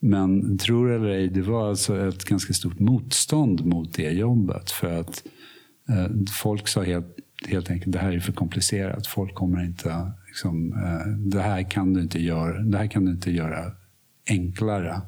Men 0.01 0.59
tror 0.59 0.91
eller 0.91 1.09
ej, 1.09 1.29
det 1.29 1.43
var 1.43 1.69
alltså 1.69 2.09
ett 2.09 2.25
ganska 2.25 2.53
stort 2.53 2.79
motstånd 2.79 3.67
mot 3.67 3.95
det 3.95 4.11
jobbet. 4.11 4.71
För 4.71 5.01
att 5.01 5.25
eh, 5.89 6.07
folk 6.43 6.69
sa 6.69 6.83
helt, 6.83 7.17
helt 7.47 7.71
enkelt, 7.71 7.93
det 7.93 7.99
här 7.99 8.13
är 8.13 8.21
för 8.21 8.33
komplicerat. 8.33 9.07
Folk 9.07 9.35
kommer 9.35 9.65
inte, 9.65 10.13
liksom, 10.27 10.73
eh, 10.73 11.09
det 11.09 11.41
här 11.41 11.71
kan 11.71 11.95
du 11.95 12.01
inte 12.01 12.23
göra, 12.23 12.59
det 12.63 12.79
här 12.79 12.87
kan 12.87 13.05
du 13.05 13.11
inte 13.11 13.31
göra 13.31 13.73
enklare. 14.29 15.01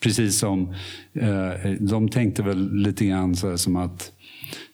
Precis 0.00 0.38
som, 0.38 0.74
eh, 1.12 1.70
de 1.80 2.08
tänkte 2.08 2.42
väl 2.42 2.74
lite 2.74 3.06
grann 3.06 3.36
så 3.36 3.58
som 3.58 3.76
att 3.76 4.12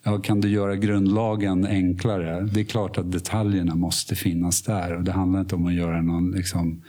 Ja, 0.03 0.19
kan 0.19 0.41
du 0.41 0.49
göra 0.49 0.77
grundlagen 0.77 1.67
enklare? 1.67 2.41
Det 2.41 2.61
är 2.61 2.65
klart 2.65 2.99
att 2.99 3.13
detaljerna 3.13 3.75
måste 3.75 4.15
finnas 4.15 4.63
där. 4.63 4.97
Och 4.97 5.05
det 5.05 5.13
handlar 5.13 5.41
inte 5.41 5.55
om 5.55 5.67
att 5.67 5.75
göra 5.75 6.03
någon, 6.03 6.31
liksom, 6.31 6.83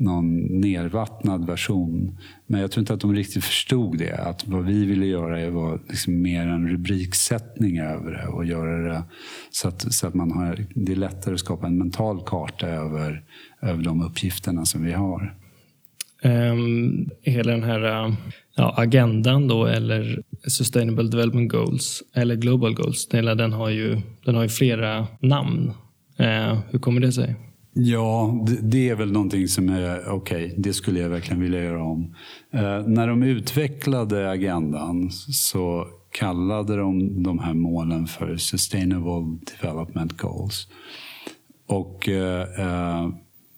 någon 0.00 0.60
nervattnad 0.60 1.46
version. 1.46 2.18
Men 2.46 2.60
jag 2.60 2.70
tror 2.70 2.82
inte 2.82 2.94
att 2.94 3.00
de 3.00 3.14
riktigt 3.14 3.44
förstod 3.44 3.98
det. 3.98 4.12
Att 4.12 4.46
vad 4.46 4.64
vi 4.64 4.84
ville 4.84 5.06
göra 5.06 5.50
var 5.50 5.80
liksom 5.88 6.22
mer 6.22 6.46
en 6.46 6.68
rubriksättning 6.68 7.78
över 7.78 8.10
det. 8.10 8.26
Och 8.26 8.44
göra 8.44 8.88
det 8.88 9.02
så 9.50 9.68
att, 9.68 9.94
så 9.94 10.06
att 10.06 10.14
man 10.14 10.32
har, 10.32 10.66
det 10.74 10.92
är 10.92 10.96
lättare 10.96 11.34
att 11.34 11.40
skapa 11.40 11.66
en 11.66 11.78
mental 11.78 12.22
karta 12.26 12.66
över, 12.66 13.22
över 13.62 13.82
de 13.82 14.02
uppgifterna 14.02 14.64
som 14.64 14.84
vi 14.84 14.92
har. 14.92 15.36
Um, 16.22 17.10
hela 17.22 17.52
den 17.52 17.62
här 17.62 18.04
äh, 18.06 18.14
ja, 18.56 18.74
agendan 18.76 19.48
då, 19.48 19.66
eller 19.66 20.22
Sustainable 20.48 21.08
Development 21.08 21.52
Goals, 21.52 22.02
eller 22.14 22.36
Global 22.36 22.74
Goals, 22.74 23.08
hela 23.12 23.34
den 23.34 23.52
har 23.52 23.70
ju, 23.70 24.00
den 24.24 24.34
har 24.34 24.42
ju 24.42 24.48
flera 24.48 25.06
namn. 25.20 25.72
Uh, 26.20 26.58
hur 26.70 26.78
kommer 26.78 27.00
det 27.00 27.12
sig? 27.12 27.49
Ja, 27.72 28.40
det, 28.46 28.58
det 28.62 28.88
är 28.88 28.94
väl 28.94 29.12
någonting 29.12 29.48
som 29.48 29.68
är 29.68 30.08
okej, 30.08 30.46
okay, 30.46 30.54
det 30.58 30.72
skulle 30.72 31.00
jag 31.00 31.08
verkligen 31.08 31.40
vilja 31.40 31.62
göra 31.62 31.84
om. 31.84 32.14
Eh, 32.50 32.86
när 32.86 33.08
de 33.08 33.22
utvecklade 33.22 34.30
agendan 34.30 35.10
så 35.32 35.86
kallade 36.10 36.76
de 36.76 37.22
de 37.22 37.38
här 37.38 37.54
målen 37.54 38.06
för 38.06 38.36
Sustainable 38.36 39.38
Development 39.60 40.16
Goals. 40.16 40.68
Och 41.66 42.08
eh, 42.08 42.42
eh, 42.42 43.08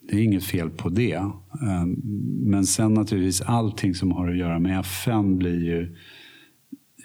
det 0.09 0.15
är 0.15 0.23
inget 0.23 0.43
fel 0.43 0.69
på 0.69 0.89
det. 0.89 1.13
Eh, 1.13 1.85
men 2.45 2.65
sen 2.65 2.93
naturligtvis 2.93 3.41
allting 3.41 3.95
som 3.95 4.11
har 4.11 4.29
att 4.29 4.37
göra 4.37 4.59
med 4.59 4.79
FN 4.79 5.37
blir 5.37 5.65
ju 5.65 5.95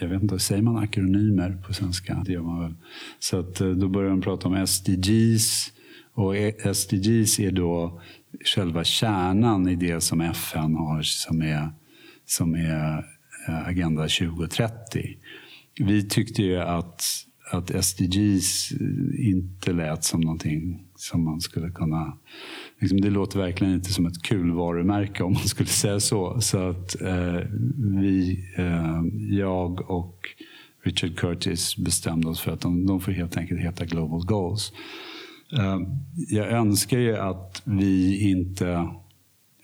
jag 0.00 0.08
vet 0.08 0.22
inte, 0.22 0.38
säger 0.38 0.62
man 0.62 0.76
akronymer 0.76 1.62
på 1.66 1.74
svenska? 1.74 2.22
Det 2.26 2.32
gör 2.32 2.42
man 2.42 2.60
väl. 2.60 2.74
Så 3.18 3.38
att 3.40 3.60
eh, 3.60 3.68
då 3.68 3.88
börjar 3.88 4.10
de 4.10 4.20
prata 4.20 4.48
om 4.48 4.66
SDGs. 4.66 5.72
Och 6.18 6.34
SDGs 6.76 7.40
är 7.40 7.50
då 7.50 8.00
själva 8.44 8.84
kärnan 8.84 9.68
i 9.68 9.76
det 9.76 10.00
som 10.00 10.20
FN 10.20 10.74
har 10.74 11.02
som 11.02 11.42
är, 11.42 11.70
som 12.26 12.54
är 12.54 13.04
eh, 13.48 13.68
Agenda 13.68 14.02
2030. 14.02 15.16
Vi 15.80 16.08
tyckte 16.08 16.42
ju 16.42 16.56
att, 16.56 17.02
att 17.50 17.84
SDGs 17.84 18.72
eh, 18.72 19.28
inte 19.28 19.72
lät 19.72 20.04
som 20.04 20.20
någonting 20.20 20.84
som 20.96 21.24
man 21.24 21.40
skulle 21.40 21.70
kunna 21.70 22.16
liksom, 22.78 23.00
det 23.00 23.10
låter 23.10 23.38
verkligen 23.38 23.74
inte 23.74 23.92
som 23.92 24.06
ett 24.06 24.22
kul 24.22 24.50
varumärke 24.50 25.22
om 25.22 25.32
man 25.32 25.48
skulle 25.48 25.68
säga 25.68 26.00
så. 26.00 26.40
Så 26.40 26.58
att 26.58 27.00
eh, 27.00 27.40
vi, 28.00 28.44
eh, 28.56 29.02
jag 29.38 29.90
och 29.90 30.18
Richard 30.84 31.16
Curtis 31.18 31.76
bestämde 31.76 32.28
oss 32.28 32.40
för 32.40 32.52
att 32.52 32.60
de, 32.60 32.86
de 32.86 33.00
får 33.00 33.12
helt 33.12 33.36
enkelt 33.36 33.60
heta 33.60 33.84
Global 33.84 34.24
Goals. 34.24 34.72
Ehm, 35.52 35.84
jag 36.28 36.50
önskar 36.50 36.98
ju 36.98 37.16
att 37.16 37.62
vi 37.64 38.20
inte 38.30 38.88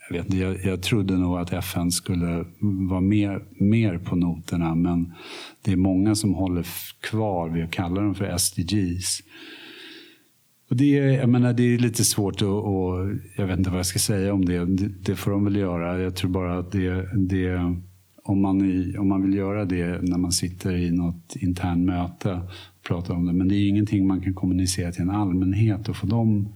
jag, 0.09 0.17
vet 0.17 0.33
jag, 0.33 0.65
jag 0.65 0.81
trodde 0.81 1.17
nog 1.17 1.37
att 1.37 1.53
FN 1.53 1.91
skulle 1.91 2.45
vara 2.89 3.01
mer, 3.01 3.43
mer 3.59 3.97
på 3.97 4.15
noterna 4.15 4.75
men 4.75 5.13
det 5.61 5.71
är 5.71 5.75
många 5.75 6.15
som 6.15 6.33
håller 6.33 6.65
kvar 7.01 7.49
vid 7.49 7.63
att 7.63 7.71
kalla 7.71 8.01
dem 8.01 8.15
för 8.15 8.37
SDGs. 8.37 9.19
Och 10.69 10.75
det, 10.75 10.97
är, 10.97 11.03
jag 11.03 11.29
menar, 11.29 11.53
det 11.53 11.63
är 11.63 11.77
lite 11.77 12.03
svårt 12.03 12.35
att, 12.35 12.41
och 12.41 13.09
jag 13.37 13.47
vet 13.47 13.57
inte 13.57 13.69
vad 13.69 13.79
jag 13.79 13.85
ska 13.85 13.99
säga 13.99 14.33
om 14.33 14.45
det. 14.45 14.65
det. 14.65 14.87
det. 14.87 15.15
får 15.15 15.31
de 15.31 15.43
väl 15.43 15.55
göra. 15.55 16.01
Jag 16.01 16.15
tror 16.15 16.31
bara 16.31 16.57
att 16.59 16.71
det, 16.71 17.09
det 17.15 17.75
om, 18.27 18.41
man 18.41 18.65
i, 18.65 18.97
om 18.97 19.07
man 19.07 19.21
vill 19.21 19.33
göra 19.33 19.65
det 19.65 20.01
när 20.01 20.17
man 20.17 20.31
sitter 20.31 20.75
i 20.75 20.91
något 20.91 21.35
intern 21.35 21.85
möte 21.85 22.33
och 22.33 22.87
pratar 22.87 23.13
om 23.13 23.25
det. 23.25 23.33
Men 23.33 23.47
det 23.47 23.55
är 23.55 23.67
ingenting 23.67 24.07
man 24.07 24.21
kan 24.21 24.33
kommunicera 24.33 24.91
till 24.91 25.01
en 25.01 25.09
allmänhet 25.09 25.89
och 25.89 25.95
få 25.95 26.07
dem 26.07 26.49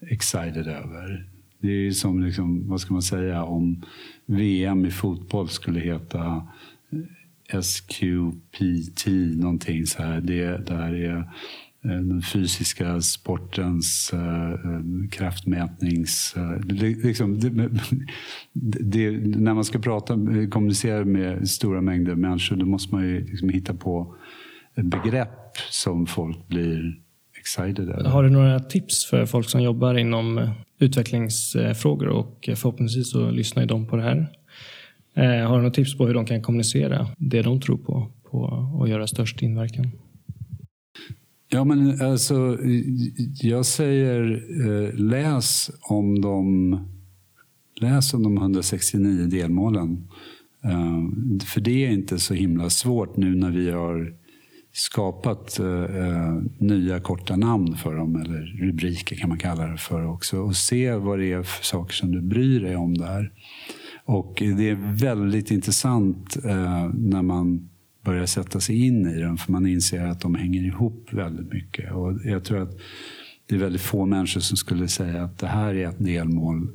excited 0.00 0.66
över. 0.66 1.26
Det 1.58 1.68
är 1.68 1.90
som, 1.90 2.22
liksom, 2.22 2.68
vad 2.68 2.80
ska 2.80 2.92
man 2.92 3.02
säga, 3.02 3.44
om 3.44 3.84
VM 4.26 4.86
i 4.86 4.90
fotboll 4.90 5.48
skulle 5.48 5.80
heta 5.80 6.46
eh, 7.52 7.60
SQPT 7.60 9.06
någonting 9.36 9.86
så 9.86 10.02
här. 10.02 10.20
Det 10.20 10.66
där 10.66 10.94
är 10.94 11.30
Eh, 11.84 11.90
den 11.90 12.22
fysiska 12.22 13.00
sportens 13.00 14.10
äh, 14.12 15.10
kraftmätnings... 15.10 16.34
Äh, 16.36 16.76
liksom, 17.04 17.40
det, 17.40 17.70
det, 18.80 19.10
när 19.36 19.54
man 19.54 19.64
ska 19.64 19.78
prata, 19.78 20.14
kommunicera 20.50 21.04
med 21.04 21.48
stora 21.48 21.80
mängder 21.80 22.14
människor 22.14 22.56
då 22.56 22.66
måste 22.66 22.94
man 22.94 23.04
ju 23.04 23.24
liksom 23.24 23.48
hitta 23.48 23.74
på 23.74 24.14
begrepp 24.74 25.56
som 25.70 26.06
folk 26.06 26.48
blir 26.48 27.00
excited 27.40 27.88
över. 27.88 28.04
Har 28.04 28.22
du 28.22 28.30
några 28.30 28.60
tips 28.60 29.06
för 29.06 29.26
folk 29.26 29.48
som 29.48 29.62
jobbar 29.62 29.94
inom 29.94 30.50
utvecklingsfrågor 30.80 32.08
och 32.08 32.48
förhoppningsvis 32.56 33.10
så 33.10 33.30
lyssnar 33.30 33.66
de 33.66 33.86
på 33.86 33.96
det 33.96 34.02
här. 34.02 34.26
Har 35.46 35.56
du 35.56 35.62
några 35.62 35.70
tips 35.70 35.98
på 35.98 36.06
hur 36.06 36.14
de 36.14 36.26
kan 36.26 36.42
kommunicera 36.42 37.06
det 37.18 37.42
de 37.42 37.60
tror 37.60 37.78
på, 37.78 38.10
på 38.30 38.38
och 38.78 38.88
göra 38.88 39.06
störst 39.06 39.42
inverkan? 39.42 39.90
Ja, 41.52 41.64
men 41.64 42.02
alltså, 42.02 42.58
jag 43.42 43.66
säger 43.66 44.44
eh, 44.66 44.94
läs 44.94 45.70
om 45.80 46.20
de, 46.20 46.76
läs 47.80 48.14
om 48.14 48.22
de 48.22 48.36
169 48.36 49.26
delmålen. 49.26 50.08
Eh, 50.64 51.44
för 51.46 51.60
det 51.60 51.86
är 51.86 51.90
inte 51.90 52.18
så 52.18 52.34
himla 52.34 52.70
svårt 52.70 53.16
nu 53.16 53.34
när 53.34 53.50
vi 53.50 53.70
har 53.70 54.14
skapat 54.72 55.58
eh, 55.58 55.84
eh, 55.84 56.36
nya 56.58 57.00
korta 57.00 57.36
namn 57.36 57.76
för 57.76 57.94
dem, 57.94 58.16
eller 58.16 58.66
rubriker 58.66 59.16
kan 59.16 59.28
man 59.28 59.38
kalla 59.38 59.66
det 59.66 59.78
för 59.78 60.06
också. 60.06 60.38
Och 60.38 60.56
se 60.56 60.94
vad 60.94 61.18
det 61.18 61.32
är 61.32 61.42
för 61.42 61.64
saker 61.64 61.94
som 61.94 62.12
du 62.12 62.20
bryr 62.20 62.60
dig 62.60 62.76
om 62.76 62.94
där. 62.94 63.32
Och 64.04 64.34
det 64.38 64.68
är 64.68 64.96
väldigt 64.96 65.50
intressant 65.50 66.36
eh, 66.44 66.90
när 66.94 67.22
man 67.22 67.69
börja 68.04 68.26
sätta 68.26 68.60
sig 68.60 68.86
in 68.86 69.06
i 69.06 69.20
dem. 69.20 69.36
För 69.36 69.52
man 69.52 69.66
inser 69.66 70.06
att 70.06 70.20
de 70.20 70.34
hänger 70.34 70.62
ihop 70.62 71.08
väldigt 71.12 71.52
mycket. 71.52 71.92
Och 71.92 72.18
jag 72.24 72.44
tror 72.44 72.62
att 72.62 72.78
det 73.46 73.54
är 73.54 73.58
väldigt 73.58 73.82
få 73.82 74.06
människor 74.06 74.40
som 74.40 74.56
skulle 74.56 74.88
säga 74.88 75.24
att 75.24 75.38
det 75.38 75.46
här 75.46 75.74
är 75.74 75.88
ett 75.88 76.04
delmål. 76.04 76.68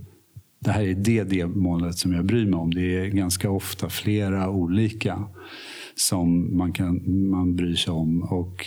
Det 0.60 0.72
här 0.72 0.84
är 0.84 0.94
det 0.94 1.24
delmålet 1.24 1.98
som 1.98 2.14
jag 2.14 2.26
bryr 2.26 2.46
mig 2.46 2.60
om. 2.60 2.74
Det 2.74 2.98
är 2.98 3.08
ganska 3.08 3.50
ofta 3.50 3.90
flera 3.90 4.50
olika 4.50 5.28
som 5.96 6.58
man, 6.58 6.74
kan, 6.74 7.02
man 7.30 7.56
bryr 7.56 7.76
sig 7.76 7.94
om. 7.94 8.22
Och 8.22 8.66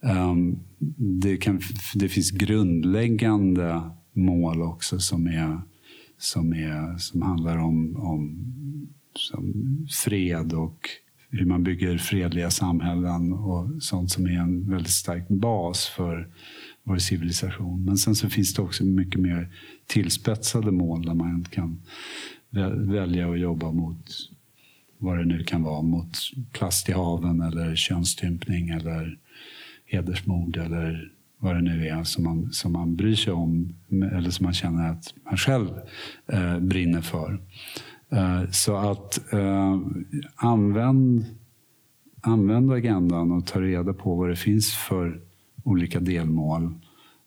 um, 0.00 0.58
det, 0.96 1.36
kan, 1.36 1.60
det 1.94 2.08
finns 2.08 2.30
grundläggande 2.30 3.80
mål 4.12 4.62
också 4.62 4.98
som, 4.98 5.26
är, 5.26 5.60
som, 6.18 6.52
är, 6.52 6.98
som 6.98 7.22
handlar 7.22 7.56
om, 7.56 7.96
om 7.96 8.46
fred 10.04 10.52
och 10.52 10.88
hur 11.30 11.46
man 11.46 11.62
bygger 11.62 11.98
fredliga 11.98 12.50
samhällen 12.50 13.32
och 13.32 13.82
sånt 13.82 14.10
som 14.10 14.26
är 14.26 14.38
en 14.40 14.70
väldigt 14.70 14.92
stark 14.92 15.28
bas 15.28 15.86
för 15.86 16.28
vår 16.82 16.98
civilisation. 16.98 17.84
Men 17.84 17.96
sen 17.96 18.14
så 18.14 18.28
finns 18.28 18.54
det 18.54 18.62
också 18.62 18.84
mycket 18.84 19.20
mer 19.20 19.48
tillspetsade 19.86 20.70
mål 20.70 21.02
där 21.02 21.14
man 21.14 21.44
kan 21.50 21.82
välja 22.90 23.30
att 23.30 23.40
jobba 23.40 23.72
mot 23.72 24.10
vad 24.98 25.18
det 25.18 25.24
nu 25.24 25.44
kan 25.44 25.62
vara, 25.62 25.82
mot 25.82 26.16
plast 26.52 26.88
i 26.88 26.92
haven 26.92 27.40
eller 27.40 27.76
könsstympning 27.76 28.68
eller 28.68 29.18
hedersmord 29.86 30.56
eller 30.56 31.12
vad 31.38 31.54
det 31.54 31.62
nu 31.62 31.88
är 31.88 32.04
som 32.04 32.24
man, 32.24 32.52
som 32.52 32.72
man 32.72 32.96
bryr 32.96 33.14
sig 33.14 33.32
om 33.32 33.74
eller 33.90 34.30
som 34.30 34.44
man 34.44 34.54
känner 34.54 34.90
att 34.90 35.14
man 35.24 35.36
själv 35.36 35.68
eh, 36.32 36.58
brinner 36.58 37.00
för. 37.00 37.40
Eh, 38.12 38.50
så 38.50 38.76
att 38.76 39.32
eh, 39.32 39.78
använd, 40.36 41.24
använd 42.20 42.72
agendan 42.72 43.32
och 43.32 43.46
ta 43.46 43.60
reda 43.60 43.92
på 43.92 44.14
vad 44.14 44.28
det 44.28 44.36
finns 44.36 44.74
för 44.74 45.20
olika 45.64 46.00
delmål. 46.00 46.74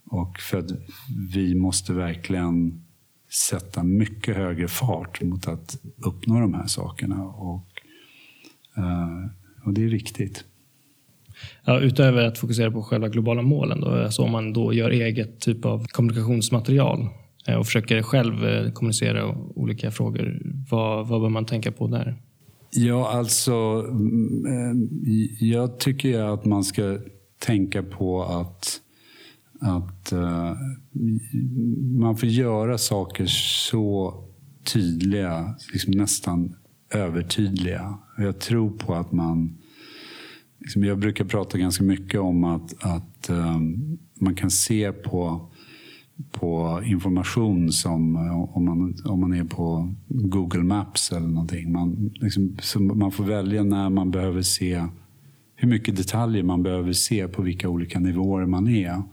Och 0.05 0.39
för 0.39 0.57
att 0.57 0.71
vi 1.33 1.55
måste 1.55 1.93
verkligen 1.93 2.83
sätta 3.49 3.83
mycket 3.83 4.35
högre 4.35 4.67
fart 4.67 5.21
mot 5.21 5.47
att 5.47 5.77
uppnå 5.97 6.39
de 6.39 6.53
här 6.53 6.67
sakerna. 6.67 7.23
Och, 7.23 7.67
eh, 8.77 9.65
och 9.65 9.73
det 9.73 9.83
är 9.83 9.89
viktigt. 9.89 10.45
Ja, 11.65 11.79
utöver 11.79 12.25
att 12.25 12.37
fokusera 12.37 12.71
på 12.71 12.83
själva 12.83 13.09
globala 13.09 13.41
målen, 13.41 13.81
då, 13.81 13.87
alltså 13.87 14.21
om 14.21 14.31
man 14.31 14.53
då 14.53 14.73
gör 14.73 14.89
eget 14.89 15.39
typ 15.39 15.65
av 15.65 15.85
kommunikationsmaterial 15.85 17.09
Eh, 17.47 17.55
och 17.55 17.65
försöker 17.65 18.01
själv 18.01 18.45
eh, 18.45 18.71
kommunicera 18.71 19.35
olika 19.55 19.91
frågor, 19.91 20.41
vad, 20.69 21.07
vad 21.07 21.21
bör 21.21 21.29
man 21.29 21.45
tänka 21.45 21.71
på 21.71 21.87
där? 21.87 22.21
Ja, 22.71 23.11
alltså 23.11 23.53
mm, 23.89 24.45
eh, 24.45 25.47
jag 25.47 25.79
tycker 25.79 26.19
att 26.19 26.45
man 26.45 26.63
ska 26.63 26.97
tänka 27.39 27.83
på 27.83 28.23
att 28.23 28.79
att 29.63 30.13
uh, 30.13 30.53
man 31.99 32.17
får 32.17 32.29
göra 32.29 32.77
saker 32.77 33.25
så 33.25 34.13
tydliga, 34.73 35.55
liksom 35.73 35.91
nästan 35.91 36.55
övertydliga. 36.93 37.99
Jag 38.17 38.39
tror 38.39 38.69
på 38.69 38.93
att 38.93 39.11
man... 39.11 39.57
Liksom 40.59 40.83
jag 40.83 40.99
brukar 40.99 41.25
prata 41.25 41.57
ganska 41.57 41.83
mycket 41.83 42.19
om 42.19 42.43
att, 42.43 42.83
att 42.83 43.29
um, 43.29 43.97
man 44.13 44.35
kan 44.35 44.51
se 44.51 44.91
på, 44.91 45.51
på 46.31 46.81
information 46.85 47.71
som 47.71 48.15
eh, 48.15 48.57
om 48.57 48.65
man, 48.65 48.95
om 49.05 49.19
man 49.19 49.33
är 49.33 49.43
på 49.43 49.93
Google 50.07 50.63
Maps 50.63 51.11
eller 51.11 51.27
någonting. 51.27 51.71
Man, 51.71 52.11
liksom, 52.13 52.57
man 52.97 53.11
får 53.11 53.23
välja 53.23 53.63
när 53.63 53.89
man 53.89 54.11
behöver 54.11 54.41
se 54.41 54.83
hur 55.55 55.67
mycket 55.67 55.95
detaljer 55.95 56.43
man 56.43 56.63
behöver 56.63 56.93
se 56.93 57.27
på 57.27 57.41
vilka 57.41 57.69
olika 57.69 57.99
nivåer 57.99 58.45
man 58.45 58.67
är. 58.67 59.03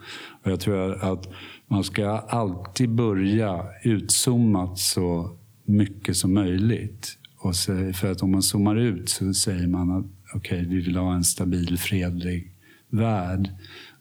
Och 0.42 0.50
jag 0.50 0.60
tror 0.60 1.04
att 1.04 1.28
man 1.68 1.84
ska 1.84 2.08
alltid 2.08 2.90
börja 2.90 3.64
utzoomat 3.84 4.78
så 4.78 5.36
mycket 5.64 6.16
som 6.16 6.34
möjligt. 6.34 7.18
Och 7.38 7.56
så, 7.56 7.92
för 7.92 8.10
att 8.12 8.22
om 8.22 8.30
man 8.30 8.42
zoomar 8.42 8.76
ut 8.76 9.08
så 9.08 9.34
säger 9.34 9.66
man 9.66 9.90
att 9.90 10.06
okej, 10.34 10.58
okay, 10.58 10.76
vi 10.76 10.80
vill 10.80 10.96
ha 10.96 11.14
en 11.14 11.24
stabil, 11.24 11.78
fredlig 11.78 12.52
värld. 12.90 13.50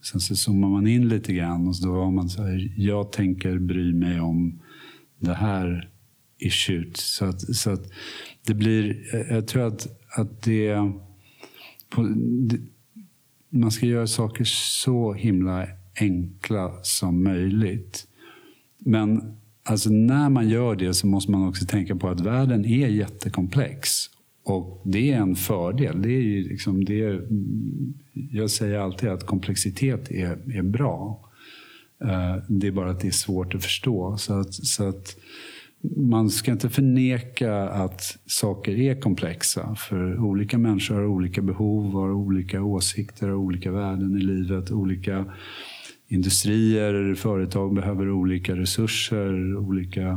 Sen 0.01 0.19
så 0.19 0.35
zoomar 0.35 0.69
man 0.69 0.87
in 0.87 1.09
lite 1.09 1.33
grann 1.33 1.67
och 1.67 1.75
då 1.83 1.91
var 1.91 2.11
man 2.11 2.29
så 2.29 2.43
här, 2.43 2.73
jag 2.77 3.11
tänker 3.11 3.59
bry 3.59 3.93
mig 3.93 4.19
om 4.19 4.59
det 5.19 5.33
här 5.33 5.89
issuet. 6.37 6.97
Så 6.97 7.25
att, 7.25 7.55
så 7.55 7.71
att 7.71 7.91
det 8.45 8.53
blir, 8.53 9.15
eh, 9.15 9.35
jag 9.35 9.47
tror 9.47 9.67
att, 9.67 9.87
att 10.17 10.41
det, 10.41 10.75
på, 11.89 12.03
det 12.41 12.59
man 13.49 13.71
ska 13.71 13.85
göra 13.85 14.07
saker 14.07 14.43
så 14.45 15.13
himla 15.13 15.67
enkla 15.99 16.83
som 16.83 17.23
möjligt. 17.23 18.07
Men 18.79 19.37
alltså, 19.63 19.89
när 19.89 20.29
man 20.29 20.49
gör 20.49 20.75
det 20.75 20.93
så 20.93 21.07
måste 21.07 21.31
man 21.31 21.47
också 21.47 21.65
tänka 21.65 21.95
på 21.95 22.09
att 22.09 22.19
världen 22.19 22.65
är 22.65 22.87
jättekomplex. 22.87 23.89
Och 24.43 24.81
det 24.85 25.11
är 25.11 25.17
en 25.17 25.35
fördel. 25.35 26.01
Det 26.01 26.11
är 26.11 26.43
liksom, 26.43 26.85
det 26.85 27.01
är, 27.01 27.27
jag 28.31 28.51
säger 28.51 28.79
alltid 28.79 29.09
att 29.09 29.25
komplexitet 29.25 30.11
är, 30.11 30.57
är 30.57 30.61
bra. 30.61 31.29
Eh, 32.03 32.35
det 32.47 32.67
är 32.67 32.71
bara 32.71 32.91
att 32.91 32.99
det 32.99 33.07
är 33.07 33.11
svårt 33.11 33.55
att 33.55 33.63
förstå. 33.63 34.17
Så 34.17 34.39
att, 34.39 34.53
så 34.53 34.89
att 34.89 35.15
man 35.81 36.29
ska 36.29 36.51
inte 36.51 36.69
förneka 36.69 37.69
att 37.69 38.17
saker 38.25 38.79
är 38.79 39.01
komplexa. 39.01 39.75
För 39.75 40.19
olika 40.19 40.57
människor 40.57 40.95
har 40.95 41.05
olika 41.05 41.41
behov, 41.41 41.91
har 41.91 42.11
olika 42.11 42.63
åsikter, 42.63 43.27
har 43.27 43.35
olika 43.35 43.71
värden 43.71 44.17
i 44.17 44.21
livet. 44.21 44.71
Olika 44.71 45.25
industrier, 46.07 47.15
företag 47.15 47.73
behöver 47.73 48.11
olika 48.11 48.55
resurser. 48.55 49.57
Olika, 49.57 50.07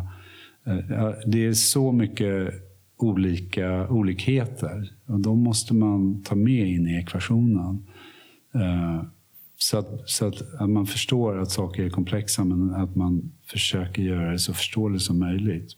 eh, 0.66 1.10
det 1.26 1.46
är 1.46 1.52
så 1.52 1.92
mycket 1.92 2.54
olika 3.02 3.88
olikheter. 3.88 4.92
Och 5.06 5.20
de 5.20 5.38
måste 5.38 5.74
man 5.74 6.22
ta 6.22 6.34
med 6.34 6.68
in 6.68 6.86
i 6.86 6.98
ekvationen. 6.98 7.86
Eh, 8.54 9.04
så, 9.56 9.78
att, 9.78 9.88
så 10.04 10.26
att, 10.26 10.60
att, 10.60 10.70
man 10.70 10.86
förstår 10.86 11.38
att 11.38 11.50
saker 11.50 11.84
är 11.84 11.90
komplexa 11.90 12.44
men 12.44 12.74
att 12.74 12.96
man 12.96 13.32
försöker 13.46 14.02
göra 14.02 14.32
det 14.32 14.38
så 14.38 14.54
förståeligt 14.54 15.02
som 15.02 15.18
möjligt. 15.18 15.72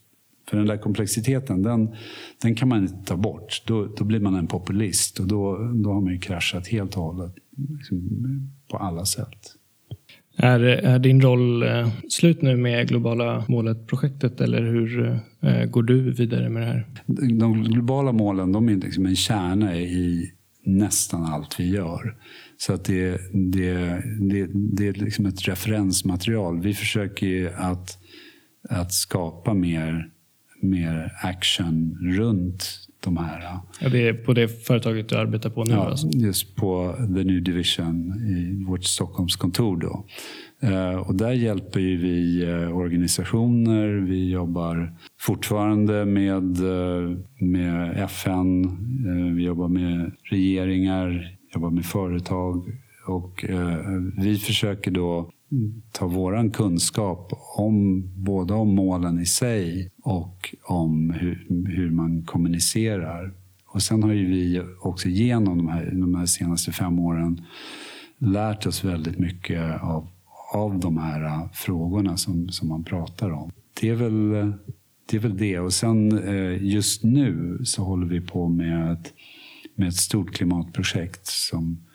För 0.48 0.56
den 0.56 0.66
där 0.66 0.76
komplexiteten, 0.76 1.62
den, 1.62 1.94
den 2.42 2.54
kan 2.54 2.68
man 2.68 2.82
inte 2.82 3.04
ta 3.04 3.16
bort. 3.16 3.62
Då, 3.66 3.86
då 3.96 4.04
blir 4.04 4.20
man 4.20 4.34
en 4.34 4.46
populist 4.46 5.18
och 5.18 5.26
då, 5.26 5.72
då 5.74 5.92
har 5.92 6.00
man 6.00 6.12
ju 6.12 6.18
kraschat 6.18 6.68
helt 6.68 6.96
och 6.96 7.02
hållet. 7.02 7.34
Liksom, 7.56 8.50
på 8.70 8.76
alla 8.76 9.04
sätt. 9.04 9.56
Är, 10.36 10.60
är 10.60 10.98
din 10.98 11.20
roll 11.20 11.62
eh, 11.62 11.88
slut 12.08 12.42
nu 12.42 12.56
med 12.56 12.88
globala 12.88 13.44
målet-projektet 13.48 14.40
eller 14.40 14.62
hur 14.62 15.20
eh, 15.42 15.64
går 15.64 15.82
du 15.82 16.12
vidare 16.12 16.48
med 16.48 16.62
det 16.62 16.66
här? 16.66 16.86
De 17.38 17.64
globala 17.64 18.12
målen 18.12 18.52
de 18.52 18.68
är 18.68 18.76
liksom 18.76 19.06
en 19.06 19.16
kärna 19.16 19.76
i 19.76 20.32
nästan 20.64 21.24
allt 21.24 21.60
vi 21.60 21.70
gör. 21.70 22.16
Så 22.56 22.72
att 22.72 22.84
det, 22.84 23.20
det, 23.32 24.02
det, 24.20 24.48
det 24.52 24.88
är 24.88 24.92
liksom 24.92 25.26
ett 25.26 25.48
referensmaterial. 25.48 26.60
Vi 26.60 26.74
försöker 26.74 27.52
att, 27.56 27.98
att 28.68 28.92
skapa 28.92 29.54
mer, 29.54 30.10
mer 30.62 31.12
action 31.22 31.98
runt 32.02 32.88
de 33.04 33.16
här. 33.16 33.60
Ja, 33.80 33.88
det 33.88 34.08
är 34.08 34.14
på 34.14 34.32
det 34.32 34.48
företaget 34.48 35.08
du 35.08 35.16
arbetar 35.16 35.50
på 35.50 35.64
nu? 35.64 35.72
Ja, 35.72 35.90
alltså. 35.90 36.08
just 36.08 36.56
på 36.56 36.94
The 36.98 37.24
New 37.24 37.42
Division 37.42 38.12
i 38.28 38.64
vårt 38.64 38.84
Stockholmskontor. 38.84 39.76
Då. 39.76 40.04
Uh, 40.64 40.96
och 40.96 41.14
där 41.14 41.32
hjälper 41.32 41.80
vi 41.80 42.46
uh, 42.46 42.76
organisationer. 42.76 43.88
Vi 43.88 44.30
jobbar 44.30 44.96
fortfarande 45.20 46.04
med, 46.04 46.60
uh, 46.60 47.18
med 47.40 48.02
FN. 48.04 48.76
vi 49.36 49.44
jobbar 49.44 49.68
med 49.68 50.12
regeringar, 50.30 51.36
jobbar 51.54 51.70
med 51.70 51.84
företag. 51.84 52.64
Och 53.06 53.44
vi 54.16 54.36
försöker 54.36 54.90
då 54.90 55.30
ta 55.92 56.06
våran 56.06 56.50
kunskap 56.50 57.32
om 57.56 58.02
både 58.24 58.54
om 58.54 58.74
målen 58.74 59.20
i 59.20 59.26
sig 59.26 59.90
och 60.04 60.54
om 60.62 61.10
hur, 61.10 61.46
hur 61.68 61.90
man 61.90 62.22
kommunicerar. 62.22 63.34
Och 63.66 63.82
sen 63.82 64.02
har 64.02 64.12
ju 64.12 64.26
vi 64.26 64.62
också 64.80 65.08
genom 65.08 65.58
de 65.58 65.68
här, 65.68 65.90
de 65.92 66.14
här 66.14 66.26
senaste 66.26 66.72
fem 66.72 66.98
åren 66.98 67.44
lärt 68.18 68.66
oss 68.66 68.84
väldigt 68.84 69.18
mycket 69.18 69.82
av, 69.82 70.08
av 70.54 70.80
de 70.80 70.98
här 70.98 71.48
frågorna 71.52 72.16
som, 72.16 72.48
som 72.48 72.68
man 72.68 72.84
pratar 72.84 73.30
om. 73.30 73.50
Det 73.80 73.88
är 73.88 73.94
väl 73.94 74.30
det. 75.06 75.16
Är 75.16 75.20
väl 75.20 75.36
det. 75.36 75.58
Och 75.58 75.72
sen 75.72 76.18
eh, 76.18 76.64
just 76.64 77.04
nu 77.04 77.60
så 77.64 77.84
håller 77.84 78.06
vi 78.06 78.20
på 78.20 78.48
med 78.48 78.92
ett, 78.92 79.12
med 79.74 79.88
ett 79.88 79.96
stort 79.96 80.34
klimatprojekt 80.34 81.26
som 81.26 81.86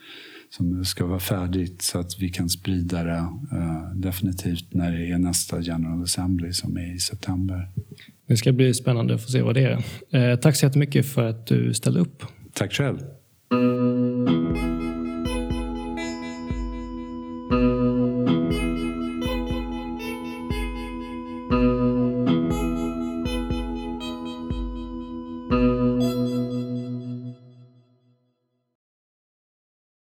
som 0.50 0.86
ska 0.86 1.06
vara 1.06 1.20
färdigt 1.20 1.82
så 1.82 2.00
att 2.00 2.20
vi 2.20 2.30
kan 2.30 2.50
sprida 2.50 3.04
det 3.04 3.12
uh, 3.12 3.96
definitivt 3.96 4.74
när 4.74 4.92
det 4.92 5.12
är 5.12 5.18
nästa 5.18 5.62
General 5.62 6.04
Assembly 6.04 6.54
som 6.54 6.78
är 6.78 6.96
i 6.96 7.00
september. 7.00 7.70
Det 8.28 8.38
ska 8.38 8.52
bli 8.52 8.74
spännande 8.74 9.16
att 9.16 9.24
få 9.24 9.30
se 9.30 9.42
vad 9.42 9.56
det 9.56 9.80
är. 10.12 10.32
Uh, 10.32 10.40
tack 10.40 10.56
så 10.56 10.66
jättemycket 10.66 11.06
för 11.06 11.26
att 11.26 11.48
du 11.48 11.74
ställde 11.74 12.00
upp. 12.00 12.24
Tack 12.54 12.74
själv. 12.74 13.00